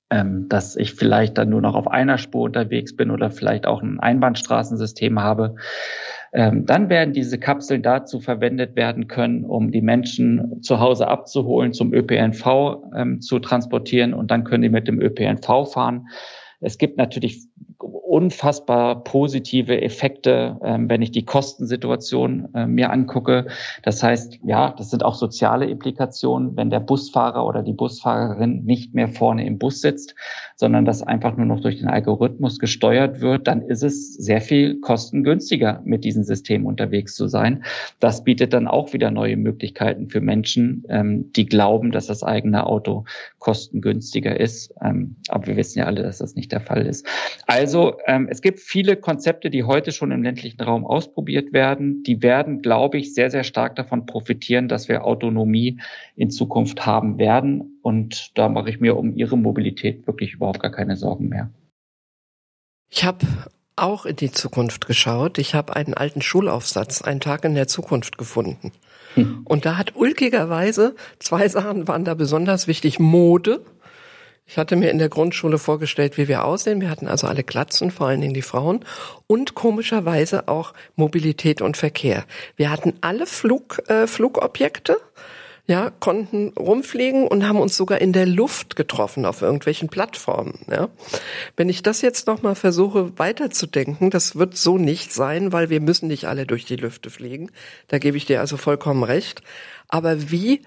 [0.10, 3.82] ähm, dass ich vielleicht dann nur noch auf einer Spur unterwegs bin oder vielleicht auch
[3.82, 5.56] ein Einbahnstraßensystem habe,
[6.36, 11.94] dann werden diese Kapseln dazu verwendet werden können, um die Menschen zu Hause abzuholen, zum
[11.94, 16.08] ÖPNV ähm, zu transportieren und dann können die mit dem ÖPNV fahren.
[16.60, 23.48] Es gibt natürlich unfassbar positive Effekte, ähm, wenn ich die Kostensituation äh, mir angucke.
[23.84, 28.94] Das heißt, ja, das sind auch soziale Implikationen, wenn der Busfahrer oder die Busfahrerin nicht
[28.94, 30.16] mehr vorne im Bus sitzt,
[30.56, 34.80] sondern das einfach nur noch durch den Algorithmus gesteuert wird, dann ist es sehr viel
[34.80, 37.64] kostengünstiger, mit diesem System unterwegs zu sein.
[38.00, 42.66] Das bietet dann auch wieder neue Möglichkeiten für Menschen, ähm, die glauben, dass das eigene
[42.66, 43.04] Auto
[43.40, 44.74] kostengünstiger ist.
[44.82, 47.06] Ähm, aber wir wissen ja alle, dass das nicht der Fall ist.
[47.48, 52.04] Also ähm, es gibt viele Konzepte, die heute schon im ländlichen Raum ausprobiert werden.
[52.04, 55.80] Die werden, glaube ich, sehr, sehr stark davon profitieren, dass wir Autonomie
[56.16, 57.75] in Zukunft haben werden.
[57.86, 61.52] Und da mache ich mir um ihre Mobilität wirklich überhaupt gar keine Sorgen mehr.
[62.90, 63.28] Ich habe
[63.76, 65.38] auch in die Zukunft geschaut.
[65.38, 68.72] Ich habe einen alten Schulaufsatz, einen Tag in der Zukunft gefunden.
[69.14, 69.42] Hm.
[69.44, 72.98] Und da hat ulkigerweise zwei Sachen waren da besonders wichtig.
[72.98, 73.62] Mode
[74.48, 76.80] ich hatte mir in der Grundschule vorgestellt, wie wir aussehen.
[76.80, 78.86] Wir hatten also alle Glatzen, vor allen Dingen die Frauen.
[79.26, 82.26] Und komischerweise auch Mobilität und Verkehr.
[82.56, 84.98] Wir hatten alle Flug, äh, Flugobjekte,
[85.68, 90.60] ja, konnten rumfliegen und haben uns sogar in der Luft getroffen auf irgendwelchen Plattformen.
[90.70, 90.90] Ja.
[91.58, 96.08] Wenn ich das jetzt nochmal versuche weiterzudenken, das wird so nicht sein, weil wir müssen
[96.08, 97.52] nicht alle durch die Lüfte fliegen.
[97.88, 99.42] Da gebe ich dir also vollkommen recht.
[99.88, 100.62] Aber wie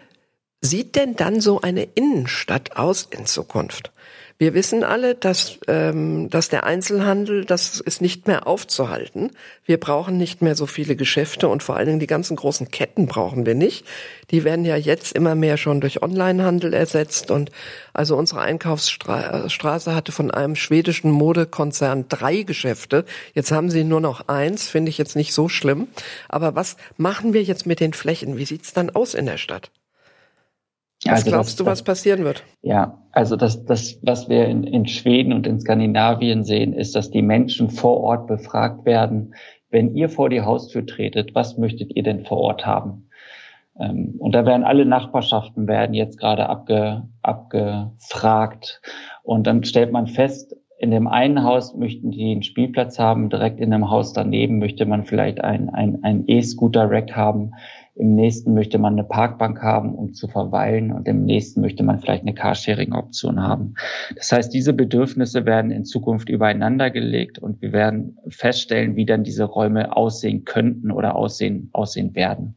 [0.60, 3.92] sieht denn dann so eine Innenstadt aus in Zukunft?
[4.40, 9.32] Wir wissen alle, dass, ähm, dass der Einzelhandel, das ist nicht mehr aufzuhalten.
[9.64, 13.06] Wir brauchen nicht mehr so viele Geschäfte und vor allen Dingen die ganzen großen Ketten
[13.06, 13.84] brauchen wir nicht.
[14.30, 17.50] Die werden ja jetzt immer mehr schon durch Onlinehandel ersetzt und
[17.92, 23.06] also unsere Einkaufsstraße hatte von einem schwedischen Modekonzern drei Geschäfte.
[23.34, 25.88] Jetzt haben sie nur noch eins, finde ich jetzt nicht so schlimm.
[26.28, 28.36] Aber was machen wir jetzt mit den Flächen?
[28.36, 29.72] Wie sieht's dann aus in der Stadt?
[31.04, 32.42] Was also glaubst das, du, was passieren wird?
[32.62, 37.10] Ja, also das, das was wir in, in Schweden und in Skandinavien sehen, ist, dass
[37.10, 39.34] die Menschen vor Ort befragt werden,
[39.70, 43.08] wenn ihr vor die Haustür tretet, was möchtet ihr denn vor Ort haben?
[43.78, 48.80] Ähm, und da werden alle Nachbarschaften werden jetzt gerade abge, abgefragt.
[49.22, 53.60] Und dann stellt man fest, in dem einen Haus möchten die einen Spielplatz haben, direkt
[53.60, 57.52] in dem Haus daneben möchte man vielleicht ein, ein, ein E-Scooter-Rack haben
[57.98, 61.98] im nächsten möchte man eine Parkbank haben, um zu verweilen und im nächsten möchte man
[61.98, 63.74] vielleicht eine Carsharing-Option haben.
[64.16, 69.24] Das heißt, diese Bedürfnisse werden in Zukunft übereinander gelegt und wir werden feststellen, wie dann
[69.24, 72.54] diese Räume aussehen könnten oder aussehen, aussehen werden.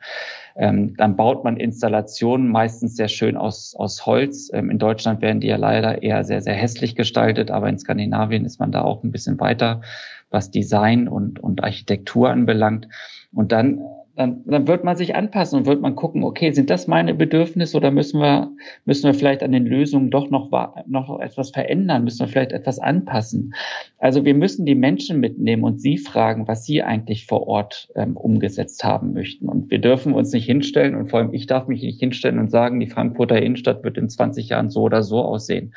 [0.56, 4.51] Ähm, dann baut man Installationen meistens sehr schön aus, aus Holz.
[4.54, 8.45] Ähm, in Deutschland werden die ja leider eher sehr, sehr hässlich gestaltet, aber in Skandinavien
[8.45, 9.82] ist man da auch ein bisschen weiter,
[10.30, 12.88] was Design und, und Architektur anbelangt.
[13.34, 13.82] Und dann
[14.21, 17.75] dann, dann wird man sich anpassen und wird man gucken, okay, sind das meine Bedürfnisse
[17.75, 18.51] oder müssen wir,
[18.86, 20.51] müssen wir vielleicht an den Lösungen doch noch,
[20.86, 23.55] noch etwas verändern, müssen wir vielleicht etwas anpassen.
[23.97, 28.15] Also wir müssen die Menschen mitnehmen und sie fragen, was sie eigentlich vor Ort ähm,
[28.15, 29.49] umgesetzt haben möchten.
[29.49, 32.51] Und wir dürfen uns nicht hinstellen und vor allem ich darf mich nicht hinstellen und
[32.51, 35.73] sagen, die Frankfurter Innenstadt wird in 20 Jahren so oder so aussehen.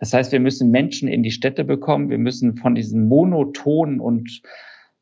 [0.00, 4.42] Das heißt, wir müssen Menschen in die Städte bekommen, wir müssen von diesen monotonen und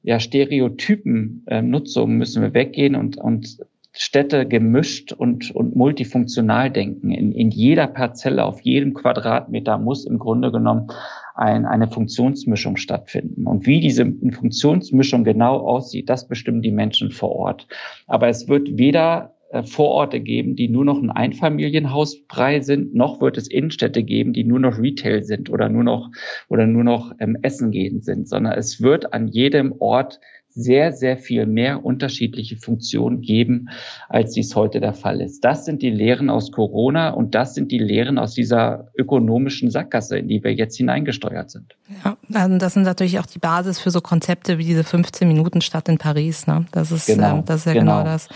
[0.05, 3.59] ja, Stereotypen äh, Nutzung müssen wir weggehen und, und
[3.97, 7.11] Städte gemischt und, und multifunktional denken.
[7.11, 10.89] In, in jeder Parzelle, auf jedem Quadratmeter muss im Grunde genommen
[11.35, 13.47] ein, eine Funktionsmischung stattfinden.
[13.47, 17.67] Und wie diese Funktionsmischung genau aussieht, das bestimmen die Menschen vor Ort.
[18.07, 19.34] Aber es wird weder
[19.65, 24.59] Vororte geben, die nur noch ein Einfamilienhausbrei sind, noch wird es Innenstädte geben, die nur
[24.59, 26.11] noch Retail sind oder nur noch
[26.49, 30.21] oder nur noch ähm, Essen gehen sind, sondern es wird an jedem Ort
[30.55, 33.69] sehr, sehr viel mehr unterschiedliche Funktionen geben,
[34.09, 35.45] als dies heute der Fall ist.
[35.45, 40.19] Das sind die Lehren aus Corona und das sind die Lehren aus dieser ökonomischen Sackgasse,
[40.19, 41.75] in die wir jetzt hineingesteuert sind.
[42.05, 45.61] Ja, also das sind natürlich auch die Basis für so Konzepte wie diese 15 Minuten
[45.61, 46.47] Stadt in Paris.
[46.47, 46.67] Ne?
[46.71, 48.29] Das ist, genau, ähm, das ist ja genau, genau das.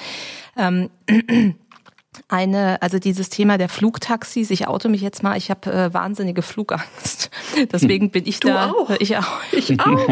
[0.57, 0.91] Ähm,
[2.29, 6.43] eine, also dieses Thema der Flugtaxis, ich oute mich jetzt mal, ich habe äh, wahnsinnige
[6.43, 7.31] Flugangst.
[7.73, 8.71] Deswegen bin ich du da.
[8.71, 8.91] Auch.
[8.99, 9.25] Ich auch.
[9.53, 10.09] Ich auch.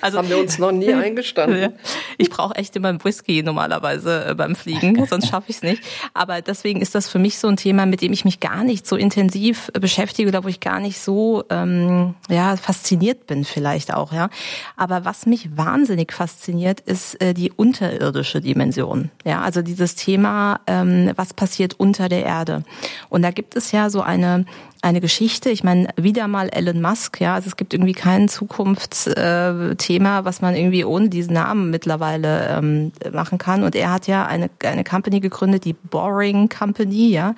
[0.00, 1.74] Also, Haben wir uns noch nie eingestanden.
[2.16, 5.82] Ich brauche echt immer einen Whisky normalerweise äh, beim Fliegen, sonst schaffe ich es nicht.
[6.14, 8.86] Aber deswegen ist das für mich so ein Thema, mit dem ich mich gar nicht
[8.86, 14.12] so intensiv beschäftige oder wo ich gar nicht so ähm, ja fasziniert bin vielleicht auch.
[14.12, 14.30] ja.
[14.76, 19.10] Aber was mich wahnsinnig fasziniert, ist äh, die unterirdische Dimension.
[19.24, 22.64] Ja, also dieses Thema ähm, was passiert unter der Erde.
[23.08, 24.44] Und da gibt es ja so eine
[24.84, 25.48] eine Geschichte.
[25.48, 30.40] Ich meine, wieder mal Elon Musk, ja, also es gibt irgendwie kein Zukunftsthema, äh, was
[30.40, 33.62] man irgendwie ohne diesen Namen mittlerweile ähm, machen kann.
[33.62, 37.36] Und er hat ja eine, eine Company gegründet, die Boring Company, ja.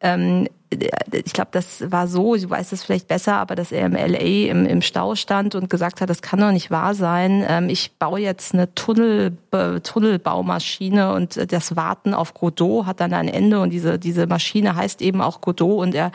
[0.00, 3.94] Ähm, ich glaube, das war so, du weißt es vielleicht besser, aber dass er im
[3.94, 7.44] LA im, im Stau stand und gesagt hat, das kann doch nicht wahr sein.
[7.48, 13.28] Ähm, ich baue jetzt eine Tunnel, Tunnelbaumaschine und das Warten auf Godot hat dann ein
[13.28, 16.12] Ende und diese, diese Maschine heißt eben auch Godot und er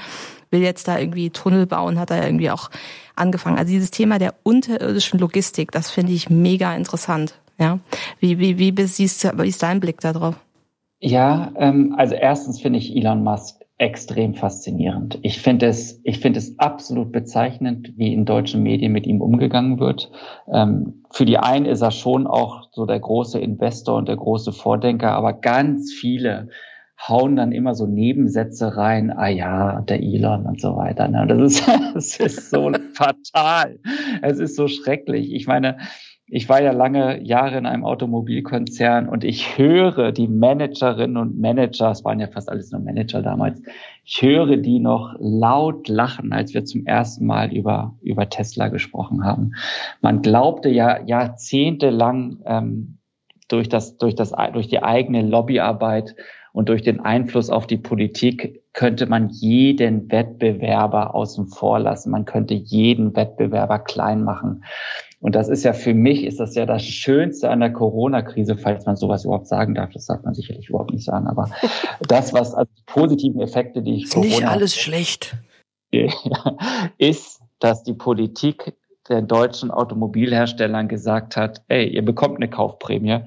[0.52, 2.70] will jetzt da irgendwie Tunnel bauen, hat er irgendwie auch
[3.16, 3.58] angefangen.
[3.58, 7.40] Also dieses Thema der unterirdischen Logistik, das finde ich mega interessant.
[7.60, 7.80] Ja,
[8.20, 10.36] wie, wie, wie, siehst wie ist dein Blick darauf?
[11.00, 15.20] Ja, ähm, also erstens finde ich Elon Musk extrem faszinierend.
[15.24, 19.78] Ich finde es, ich finde es absolut bezeichnend, wie in deutschen Medien mit ihm umgegangen
[19.78, 20.10] wird.
[20.50, 24.54] Ähm, für die einen ist er schon auch so der große Investor und der große
[24.54, 26.48] Vordenker, aber ganz viele
[27.10, 31.10] hauen dann immer so Nebensätze rein, ah ja, der Elon und so weiter.
[31.10, 31.28] Ne?
[31.28, 33.80] Das ist, das ist so fatal.
[34.22, 35.34] Es ist so schrecklich.
[35.34, 35.78] Ich meine,
[36.36, 41.92] ich war ja lange Jahre in einem Automobilkonzern und ich höre die Managerinnen und Manager,
[41.92, 43.62] es waren ja fast alles nur Manager damals,
[44.04, 49.24] ich höre die noch laut lachen, als wir zum ersten Mal über, über Tesla gesprochen
[49.24, 49.52] haben.
[50.02, 52.98] Man glaubte ja jahrzehntelang ähm,
[53.48, 56.16] durch, das, durch, das, durch die eigene Lobbyarbeit
[56.52, 62.10] und durch den Einfluss auf die Politik könnte man jeden Wettbewerber außen vor lassen.
[62.10, 64.64] Man könnte jeden Wettbewerber klein machen.
[65.24, 68.86] Und das ist ja für mich, ist das ja das Schönste an der Corona-Krise, falls
[68.86, 69.94] man sowas überhaupt sagen darf.
[69.94, 71.28] Das darf man sicherlich überhaupt nicht sagen.
[71.28, 71.50] Aber
[72.10, 75.38] das, was als positiven Effekte, die ich ist Corona nicht alles schlecht,
[76.98, 78.76] ist, dass die Politik
[79.08, 83.20] der deutschen Automobilherstellern gesagt hat, ey, ihr bekommt eine Kaufprämie,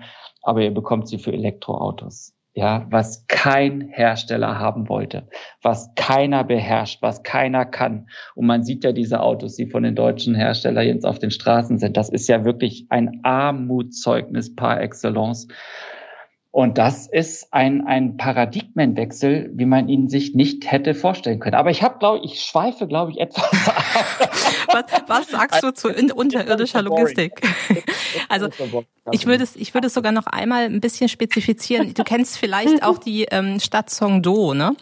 [0.42, 5.28] aber ihr bekommt sie für Elektroautos ja, was kein Hersteller haben wollte,
[5.62, 8.08] was keiner beherrscht, was keiner kann.
[8.34, 11.78] Und man sieht ja diese Autos, die von den deutschen Herstellern jetzt auf den Straßen
[11.78, 11.98] sind.
[11.98, 15.48] Das ist ja wirklich ein Armutszeugnis par excellence.
[16.56, 21.54] Und das ist ein, ein Paradigmenwechsel, wie man ihn sich nicht hätte vorstellen können.
[21.54, 23.44] Aber ich habe, glaube ich, schweife, glaube ich, etwas.
[24.72, 27.42] was, was sagst du zu unterirdischer Logistik?
[28.28, 28.48] Also
[29.12, 31.94] ich würde es, ich würde es sogar noch einmal ein bisschen spezifizieren.
[31.94, 34.74] Du kennst vielleicht auch die ähm, Stadt Songdo, ne?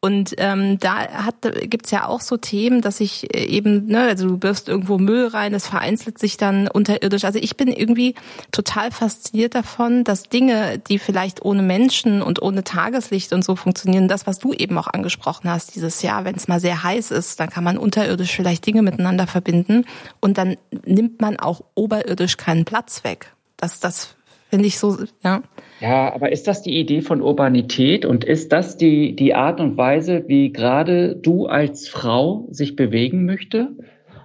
[0.00, 1.34] Und ähm, da hat,
[1.68, 5.26] gibt's ja auch so Themen, dass ich äh, eben, ne, also du wirfst irgendwo Müll
[5.26, 7.24] rein, das vereinzelt sich dann unterirdisch.
[7.24, 8.14] Also ich bin irgendwie
[8.50, 14.06] total fasziniert davon, dass Dinge, die vielleicht ohne Menschen und ohne Tageslicht und so funktionieren.
[14.06, 17.40] Das, was du eben auch angesprochen hast, dieses Jahr, wenn es mal sehr heiß ist,
[17.40, 19.86] dann kann man unterirdisch vielleicht Dinge miteinander verbinden
[20.20, 20.56] und dann
[20.86, 23.32] nimmt man auch oberirdisch keinen Platz weg.
[23.56, 24.14] Das, das
[24.50, 25.42] finde ich so, ja.
[25.80, 29.76] Ja, aber ist das die Idee von Urbanität und ist das die, die Art und
[29.76, 33.72] Weise, wie gerade du als Frau sich bewegen möchte?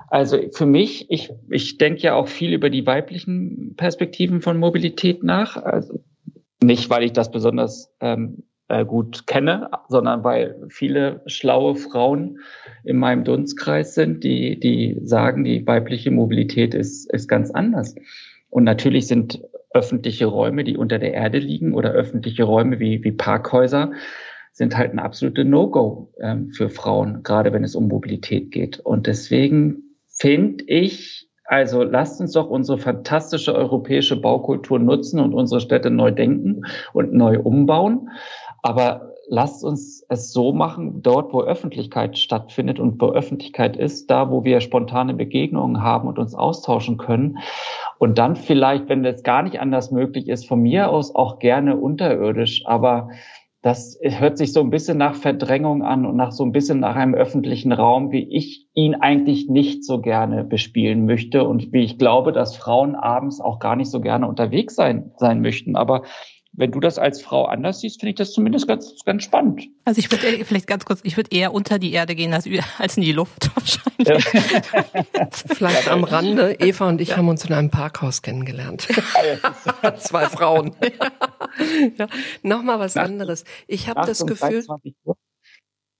[0.09, 5.23] Also für mich, ich, ich denke ja auch viel über die weiblichen Perspektiven von Mobilität
[5.23, 5.57] nach.
[5.57, 5.99] Also
[6.66, 12.39] nicht, weil ich das besonders ähm, äh, gut kenne, sondern weil viele schlaue Frauen
[12.84, 17.95] in meinem Dunstkreis sind, die, die sagen, die weibliche Mobilität ist, ist ganz anders.
[18.49, 19.41] Und natürlich sind
[19.72, 23.91] öffentliche Räume, die unter der Erde liegen oder öffentliche Räume wie, wie Parkhäuser,
[24.53, 28.80] sind halt ein absolute No-Go ähm, für Frauen, gerade wenn es um Mobilität geht.
[28.80, 35.61] Und deswegen finde ich, also lasst uns doch unsere fantastische europäische Baukultur nutzen und unsere
[35.61, 38.09] Städte neu denken und neu umbauen.
[38.63, 44.31] Aber lasst uns es so machen, dort, wo Öffentlichkeit stattfindet und wo Öffentlichkeit ist, da,
[44.31, 47.37] wo wir spontane Begegnungen haben und uns austauschen können.
[47.97, 51.77] Und dann vielleicht, wenn das gar nicht anders möglich ist, von mir aus auch gerne
[51.77, 52.63] unterirdisch.
[52.65, 53.09] Aber
[53.66, 56.95] das hört sich so ein bisschen nach Verdrängung an und nach so ein bisschen nach
[56.95, 61.97] einem öffentlichen Raum, wie ich ihn eigentlich nicht so gerne bespielen möchte und wie ich
[61.97, 65.76] glaube, dass Frauen abends auch gar nicht so gerne unterwegs sein, sein möchten.
[65.76, 66.03] Aber
[66.58, 69.68] wenn du das als Frau anders siehst, finde ich das zumindest ganz, ganz spannend.
[69.84, 72.47] Also ich würde vielleicht ganz kurz, ich würde eher unter die Erde gehen als,
[72.78, 73.86] als in die Luft wahrscheinlich.
[74.06, 75.30] Ja.
[75.32, 76.58] vielleicht am Rande.
[76.60, 77.18] Eva und ich ja.
[77.18, 78.88] haben uns in einem Parkhaus kennengelernt.
[79.97, 80.76] Zwei Frauen.
[81.97, 82.08] ja.
[82.43, 83.45] Nochmal was anderes.
[83.68, 84.66] Ich habe das Gefühl,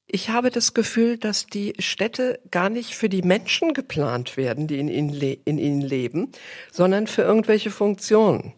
[0.08, 4.80] ich habe das Gefühl, dass die Städte gar nicht für die Menschen geplant werden, die
[4.80, 6.32] in ihnen, in ihnen leben,
[6.72, 8.54] sondern für irgendwelche Funktionen.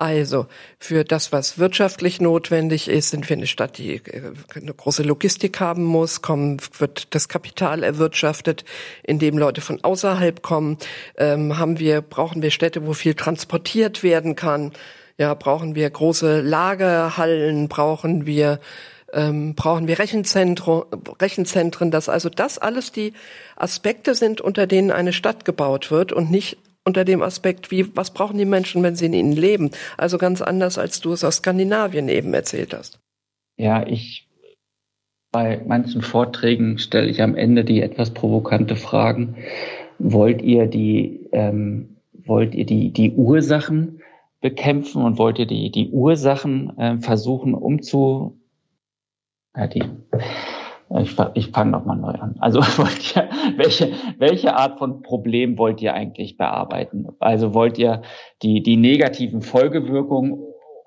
[0.00, 0.46] Also
[0.78, 5.60] für das, was wirtschaftlich notwendig ist, sind wir eine Stadt, die äh, eine große Logistik
[5.60, 8.64] haben muss, kommen, wird das Kapital erwirtschaftet,
[9.02, 10.78] indem Leute von außerhalb kommen,
[11.18, 14.72] ähm, haben wir, brauchen wir Städte, wo viel transportiert werden kann.
[15.18, 18.58] Ja, brauchen wir große Lagerhallen, brauchen wir
[19.12, 20.84] ähm, brauchen wir Rechenzentren,
[21.20, 23.12] Rechenzentren, dass also das alles die
[23.56, 28.12] Aspekte sind, unter denen eine Stadt gebaut wird und nicht unter dem Aspekt, wie, was
[28.12, 29.70] brauchen die Menschen, wenn sie in ihnen leben?
[29.96, 32.98] Also ganz anders, als du es aus Skandinavien eben erzählt hast.
[33.56, 34.28] Ja, ich,
[35.30, 39.36] bei manchen Vorträgen stelle ich am Ende die etwas provokante Fragen.
[39.98, 44.00] Wollt ihr die, ähm, wollt ihr die, die Ursachen
[44.40, 48.40] bekämpfen und wollt ihr die, die Ursachen äh, versuchen umzu,
[49.54, 49.82] ja, die,
[50.98, 52.36] ich, ich fange nochmal neu an.
[52.40, 57.08] Also wollt ihr, welche, welche Art von Problem wollt ihr eigentlich bearbeiten?
[57.20, 58.02] Also wollt ihr
[58.42, 60.40] die, die negativen Folgewirkungen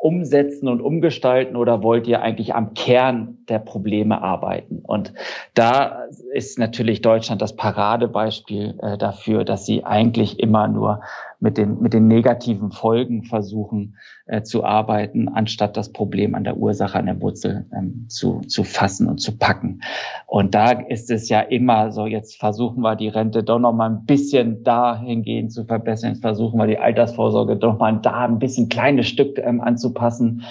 [0.03, 4.79] umsetzen und umgestalten oder wollt ihr eigentlich am Kern der Probleme arbeiten?
[4.83, 5.13] Und
[5.53, 10.99] da ist natürlich Deutschland das Paradebeispiel äh, dafür, dass sie eigentlich immer nur
[11.43, 16.55] mit den, mit den negativen Folgen versuchen äh, zu arbeiten, anstatt das Problem an der
[16.55, 19.81] Ursache, an der Wurzel ähm, zu, zu fassen und zu packen.
[20.25, 23.89] Und da ist es ja immer so, jetzt versuchen wir die Rente doch noch mal
[23.89, 28.69] ein bisschen dahingehend zu verbessern, jetzt versuchen wir die Altersvorsorge doch mal da ein bisschen
[28.69, 30.43] kleines Stück ähm, anzupassen.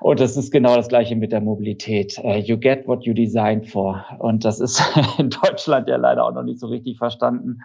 [0.00, 2.18] Und das ist genau das Gleiche mit der Mobilität.
[2.22, 4.04] Uh, you get what you design for.
[4.18, 4.82] Und das ist
[5.18, 7.62] in Deutschland ja leider auch noch nicht so richtig verstanden.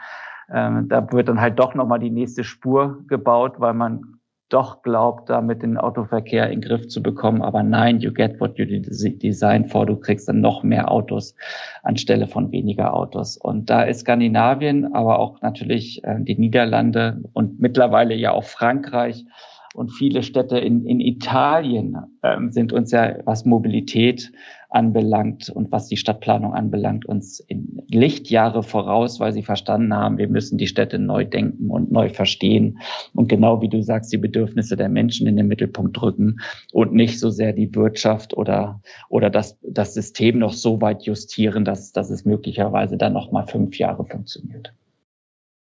[0.51, 4.19] Ähm, da wird dann halt doch nochmal die nächste Spur gebaut, weil man
[4.49, 7.41] doch glaubt, damit den Autoverkehr in Griff zu bekommen.
[7.41, 9.85] Aber nein, you get what you design for.
[9.85, 11.35] Du kriegst dann noch mehr Autos
[11.81, 13.35] anstelle von weniger Autos.
[13.35, 19.25] Und da ist Skandinavien, aber auch natürlich äh, die Niederlande und mittlerweile ja auch Frankreich
[19.73, 24.31] und viele Städte in, in Italien ähm, sind uns ja, was Mobilität
[24.69, 30.27] anbelangt und was die Stadtplanung anbelangt, uns in Lichtjahre voraus, weil sie verstanden haben, wir
[30.27, 32.79] müssen die Städte neu denken und neu verstehen
[33.13, 36.39] und genau wie du sagst, die Bedürfnisse der Menschen in den Mittelpunkt drücken
[36.71, 41.65] und nicht so sehr die Wirtschaft oder, oder das, das System noch so weit justieren,
[41.65, 44.73] dass, dass es möglicherweise dann noch mal fünf Jahre funktioniert.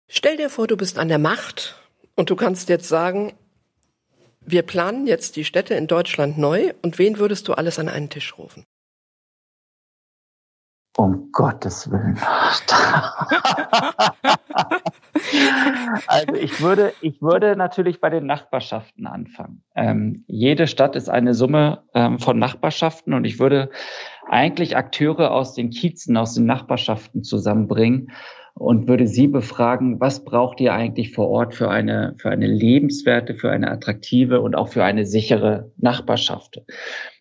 [0.08, 1.74] Stell dir vor, du bist an der Macht
[2.14, 3.32] und du kannst jetzt sagen,
[4.46, 8.08] wir planen jetzt die Städte in Deutschland neu und wen würdest du alles an einen
[8.08, 8.64] Tisch rufen?
[10.96, 12.18] Um Gottes Willen.
[16.06, 19.62] also ich würde, ich würde natürlich bei den Nachbarschaften anfangen.
[19.74, 23.68] Ähm, jede Stadt ist eine Summe ähm, von Nachbarschaften und ich würde
[24.26, 28.10] eigentlich Akteure aus den Kiezen, aus den Nachbarschaften zusammenbringen
[28.58, 33.34] und würde Sie befragen, was braucht ihr eigentlich vor Ort für eine, für eine lebenswerte,
[33.34, 36.62] für eine attraktive und auch für eine sichere Nachbarschaft?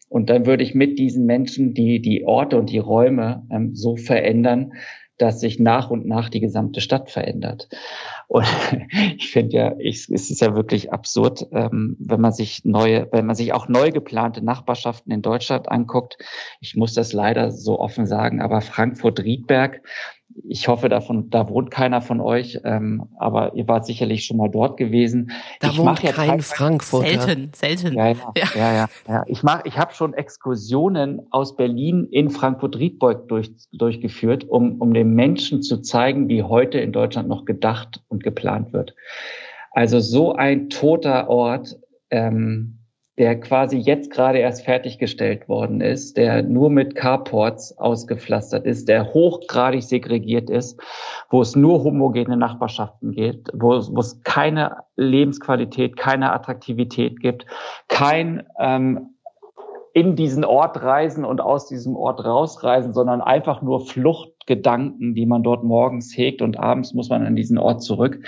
[0.07, 3.97] Und dann würde ich mit diesen Menschen die, die Orte und die Räume ähm, so
[3.97, 4.71] verändern,
[5.17, 7.67] dass sich nach und nach die gesamte Stadt verändert.
[8.27, 8.45] Und
[9.17, 13.25] ich finde ja, ich, es ist ja wirklich absurd, ähm, wenn man sich neue, wenn
[13.25, 16.17] man sich auch neu geplante Nachbarschaften in Deutschland anguckt.
[16.61, 19.81] Ich muss das leider so offen sagen, aber Frankfurt-Riedberg
[20.43, 24.49] ich hoffe, davon, da wohnt keiner von euch, ähm, aber ihr wart sicherlich schon mal
[24.49, 25.31] dort gewesen.
[25.61, 27.21] Da ich wohnt ja kein Frankfurter.
[27.21, 27.93] Selten, selten.
[27.93, 28.43] Ja, ja, ja.
[28.55, 29.23] ja, ja, ja.
[29.27, 35.13] Ich mach, ich habe schon Exkursionen aus Berlin in Frankfurt-Riedbeug durch, durchgeführt, um, um den
[35.13, 38.93] Menschen zu zeigen, wie heute in Deutschland noch gedacht und geplant wird.
[39.71, 41.77] Also so ein toter Ort.
[42.09, 42.79] Ähm,
[43.17, 49.13] der quasi jetzt gerade erst fertiggestellt worden ist, der nur mit Carports ausgepflastert ist, der
[49.13, 50.79] hochgradig segregiert ist,
[51.29, 57.45] wo es nur homogene Nachbarschaften gibt, wo, wo es keine Lebensqualität, keine Attraktivität gibt,
[57.87, 59.11] kein ähm,
[59.93, 65.41] in diesen Ort reisen und aus diesem Ort rausreisen, sondern einfach nur Fluchtgedanken, die man
[65.41, 68.19] dort morgens hegt und abends muss man an diesen Ort zurück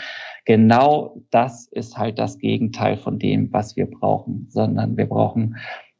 [0.47, 5.57] genau das ist halt das Gegenteil von dem, was wir brauchen, sondern wir brauchen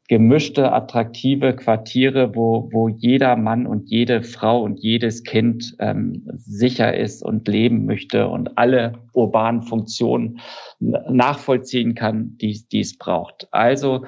[0.08, 6.96] gemischte, attraktive Quartiere, wo, wo jeder Mann und jede Frau und jedes Kind ähm, sicher
[6.96, 10.40] ist und leben möchte und alle urbanen Funktionen
[10.80, 13.48] nachvollziehen kann, die, die es braucht.
[13.50, 14.06] Also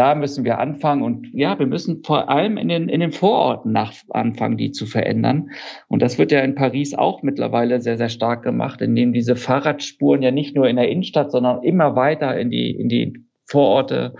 [0.00, 3.70] da müssen wir anfangen und ja, wir müssen vor allem in den, in den Vororten
[3.70, 5.50] nach, anfangen, die zu verändern.
[5.88, 10.22] Und das wird ja in Paris auch mittlerweile sehr, sehr stark gemacht, indem diese Fahrradspuren
[10.22, 14.14] ja nicht nur in der Innenstadt, sondern immer weiter in die, in die Vororte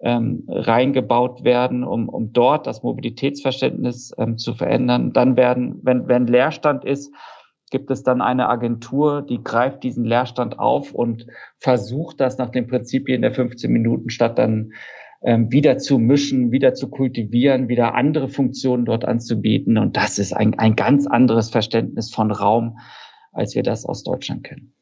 [0.00, 5.12] ähm, reingebaut werden, um, um dort das Mobilitätsverständnis ähm, zu verändern.
[5.12, 7.12] Dann werden, wenn, wenn Leerstand ist,
[7.72, 11.26] gibt es dann eine Agentur, die greift diesen Leerstand auf und
[11.58, 14.70] versucht das nach den Prinzipien der 15 Minuten Stadt dann
[15.24, 19.78] wieder zu mischen, wieder zu kultivieren, wieder andere Funktionen dort anzubieten.
[19.78, 22.78] Und das ist ein, ein ganz anderes Verständnis von Raum,
[23.32, 24.74] als wir das aus Deutschland kennen.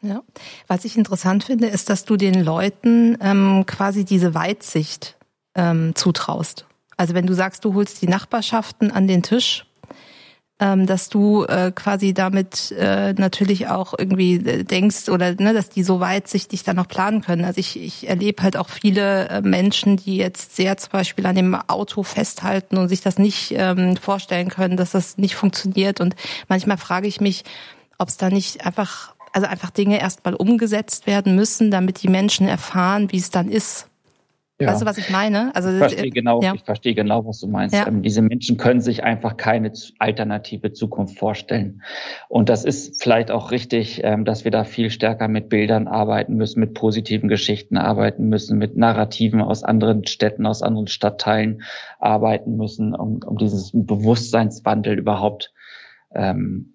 [0.00, 0.22] Ja.
[0.66, 5.16] Was ich interessant finde, ist, dass du den Leuten ähm, quasi diese Weitsicht
[5.54, 6.66] ähm, zutraust.
[6.96, 9.66] Also wenn du sagst, du holst die Nachbarschaften an den Tisch,
[10.60, 15.68] ähm, dass du äh, quasi damit äh, natürlich auch irgendwie äh, denkst oder ne, dass
[15.68, 17.44] die so weitsichtig dann noch planen können.
[17.44, 21.34] Also ich, ich erlebe halt auch viele äh, Menschen, die jetzt sehr zum Beispiel an
[21.34, 26.00] dem Auto festhalten und sich das nicht ähm, vorstellen können, dass das nicht funktioniert.
[26.00, 26.14] Und
[26.48, 27.42] manchmal frage ich mich,
[27.98, 32.46] ob es da nicht einfach also einfach Dinge erstmal umgesetzt werden müssen, damit die Menschen
[32.46, 33.88] erfahren, wie es dann ist.
[34.60, 34.68] Ja.
[34.68, 35.52] Weißt du, was ich meine?
[35.56, 36.54] Also ich verstehe genau, ja.
[36.54, 37.74] ich verstehe genau, was du meinst.
[37.74, 37.88] Ja.
[37.88, 41.82] Ähm, diese Menschen können sich einfach keine alternative Zukunft vorstellen.
[42.28, 46.34] Und das ist vielleicht auch richtig, ähm, dass wir da viel stärker mit Bildern arbeiten
[46.36, 51.62] müssen, mit positiven Geschichten arbeiten müssen, mit Narrativen aus anderen Städten, aus anderen Stadtteilen
[51.98, 55.52] arbeiten müssen, um, um dieses Bewusstseinswandel überhaupt
[56.14, 56.73] ähm,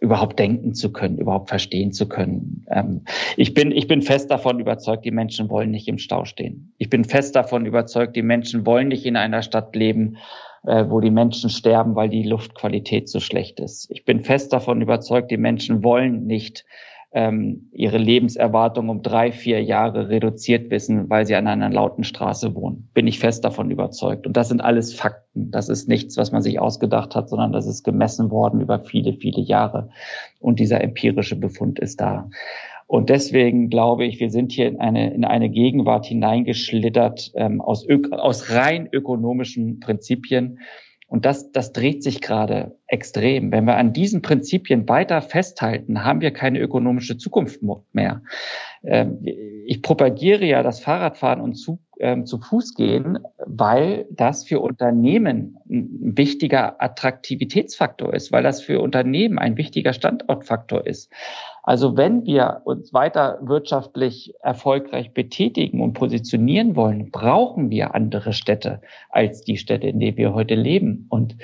[0.00, 2.64] überhaupt denken zu können, überhaupt verstehen zu können.
[2.70, 3.02] Ähm,
[3.36, 6.72] ich bin, ich bin fest davon überzeugt, die Menschen wollen nicht im Stau stehen.
[6.78, 10.16] Ich bin fest davon überzeugt, die Menschen wollen nicht in einer Stadt leben,
[10.64, 13.90] äh, wo die Menschen sterben, weil die Luftqualität so schlecht ist.
[13.90, 16.64] Ich bin fest davon überzeugt, die Menschen wollen nicht
[17.10, 22.54] ähm, ihre Lebenserwartung um drei, vier Jahre reduziert wissen, weil sie an einer lauten Straße
[22.54, 22.90] wohnen.
[22.92, 24.26] Bin ich fest davon überzeugt.
[24.26, 25.50] Und das sind alles Fakten.
[25.50, 29.14] Das ist nichts, was man sich ausgedacht hat, sondern das ist gemessen worden über viele,
[29.14, 29.88] viele Jahre.
[30.38, 32.28] Und dieser empirische Befund ist da.
[32.86, 37.86] Und deswegen glaube ich, wir sind hier in eine, in eine Gegenwart hineingeschlittert ähm, aus,
[38.10, 40.58] aus rein ökonomischen Prinzipien
[41.08, 43.50] und das, das dreht sich gerade extrem.
[43.50, 47.60] Wenn wir an diesen Prinzipien weiter festhalten, haben wir keine ökonomische Zukunft
[47.92, 48.22] mehr.
[48.84, 54.60] Ähm, ich propagiere ja das Fahrradfahren und zu, ähm, zu Fuß gehen, weil das für
[54.60, 55.88] Unternehmen ein
[56.18, 61.10] wichtiger Attraktivitätsfaktor ist, weil das für Unternehmen ein wichtiger Standortfaktor ist.
[61.68, 68.80] Also wenn wir uns weiter wirtschaftlich erfolgreich betätigen und positionieren wollen, brauchen wir andere Städte
[69.10, 71.04] als die Städte, in denen wir heute leben.
[71.10, 71.36] Und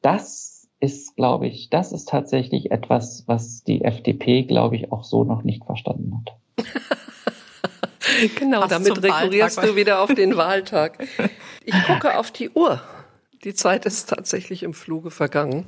[0.00, 5.24] das ist, glaube ich, das ist tatsächlich etwas, was die FDP, glaube ich, auch so
[5.24, 6.66] noch nicht verstanden hat.
[8.38, 11.06] genau, Fast damit rekurrierst du wieder auf den Wahltag.
[11.68, 12.80] Ich gucke auf die Uhr.
[13.42, 15.66] Die Zeit ist tatsächlich im Fluge vergangen.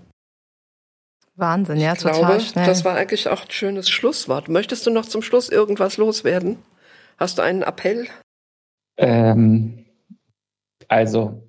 [1.39, 2.67] Wahnsinn, ja, ich total glaube, schnell.
[2.67, 4.49] Das war eigentlich auch ein schönes Schlusswort.
[4.49, 6.59] Möchtest du noch zum Schluss irgendwas loswerden?
[7.17, 8.09] Hast du einen Appell?
[8.97, 9.87] Ähm,
[10.89, 11.49] also,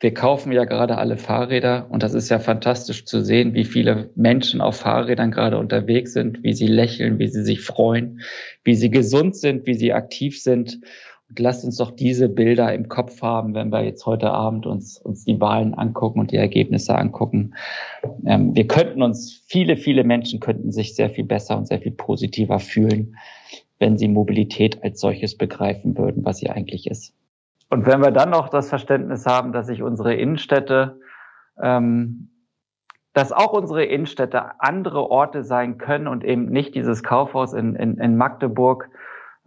[0.00, 4.10] wir kaufen ja gerade alle Fahrräder und das ist ja fantastisch zu sehen, wie viele
[4.14, 8.20] Menschen auf Fahrrädern gerade unterwegs sind, wie sie lächeln, wie sie sich freuen,
[8.64, 10.80] wie sie gesund sind, wie sie aktiv sind.
[11.36, 15.24] Lasst uns doch diese Bilder im Kopf haben, wenn wir jetzt heute Abend uns, uns
[15.24, 17.54] die Wahlen angucken und die Ergebnisse angucken.
[18.24, 21.92] Ähm, wir könnten uns, viele, viele Menschen könnten sich sehr viel besser und sehr viel
[21.92, 23.16] positiver fühlen,
[23.78, 27.14] wenn sie Mobilität als solches begreifen würden, was sie eigentlich ist.
[27.70, 30.98] Und wenn wir dann noch das Verständnis haben, dass sich unsere Innenstädte,
[31.62, 32.30] ähm,
[33.12, 37.98] dass auch unsere Innenstädte andere Orte sein können und eben nicht dieses Kaufhaus in, in,
[37.98, 38.90] in Magdeburg,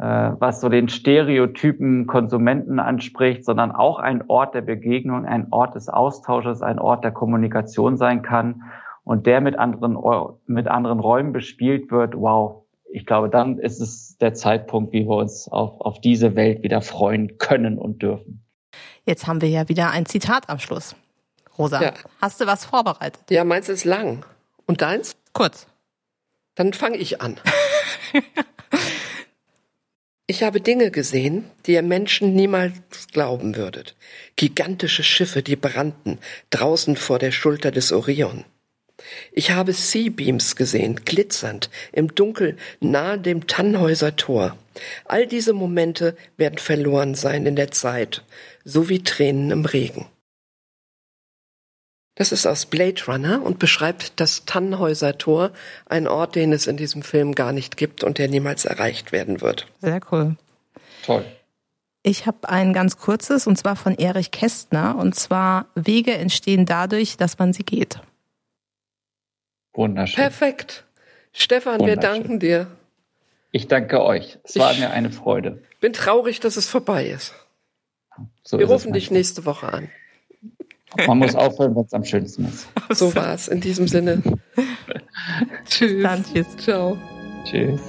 [0.02, 5.90] was so den Stereotypen Konsumenten anspricht, sondern auch ein Ort der Begegnung, ein Ort des
[5.90, 8.64] Austausches, ein Ort der Kommunikation sein kann
[9.04, 9.98] und der mit anderen,
[10.48, 12.16] mit anderen Räumen bespielt wird.
[12.16, 16.64] Wow, ich glaube, dann ist es der Zeitpunkt, wie wir uns auf, auf diese Welt
[16.64, 18.44] wieder freuen können und dürfen.
[19.06, 20.96] Jetzt haben wir ja wieder ein Zitat am Schluss.
[21.58, 21.94] Rosa, ja.
[22.22, 23.22] hast du was vorbereitet?
[23.30, 24.26] Ja, meins ist lang.
[24.66, 25.16] Und deins?
[25.34, 25.68] Kurz.
[26.56, 27.38] Dann fange ich an.
[30.32, 32.74] ich habe Dinge gesehen, die ihr Menschen niemals
[33.12, 33.96] glauben würdet.
[34.38, 36.20] Gigantische Schiffe, die brannten,
[36.52, 38.46] draußen vor der Schulter des Orion.
[39.34, 44.56] Ich habe Seabeams gesehen, glitzernd, im Dunkel nahe dem Tannhäuser Tor.
[45.04, 48.24] All diese Momente werden verloren sein in der Zeit,
[48.64, 50.06] so wie Tränen im Regen.
[52.22, 55.50] Das ist aus Blade Runner und beschreibt das Tannhäuser Tor,
[55.88, 59.42] ein Ort, den es in diesem Film gar nicht gibt und der niemals erreicht werden
[59.42, 59.66] wird.
[59.80, 60.36] Sehr cool.
[61.04, 61.26] Toll.
[62.04, 67.18] Ich habe ein ganz kurzes und zwar von Erich Kästner und zwar Wege entstehen dadurch,
[67.18, 68.00] dass man sie geht.
[69.74, 70.22] Wunderschön.
[70.22, 70.86] Perfekt.
[71.34, 72.68] Stefan, wir danken dir.
[73.50, 74.38] Ich danke euch.
[74.44, 75.64] Es war ich mir eine Freude.
[75.80, 77.34] Bin traurig, dass es vorbei ist.
[78.44, 79.90] So wir ist rufen dich nächste Woche an.
[81.08, 82.68] Man muss aufhören, wenn es am schönsten ist.
[82.92, 83.48] So war es.
[83.48, 84.22] In diesem Sinne.
[85.66, 86.04] tschüss.
[86.04, 86.58] Dann, tschüss.
[86.58, 86.98] Ciao.
[87.46, 87.82] Tschüss.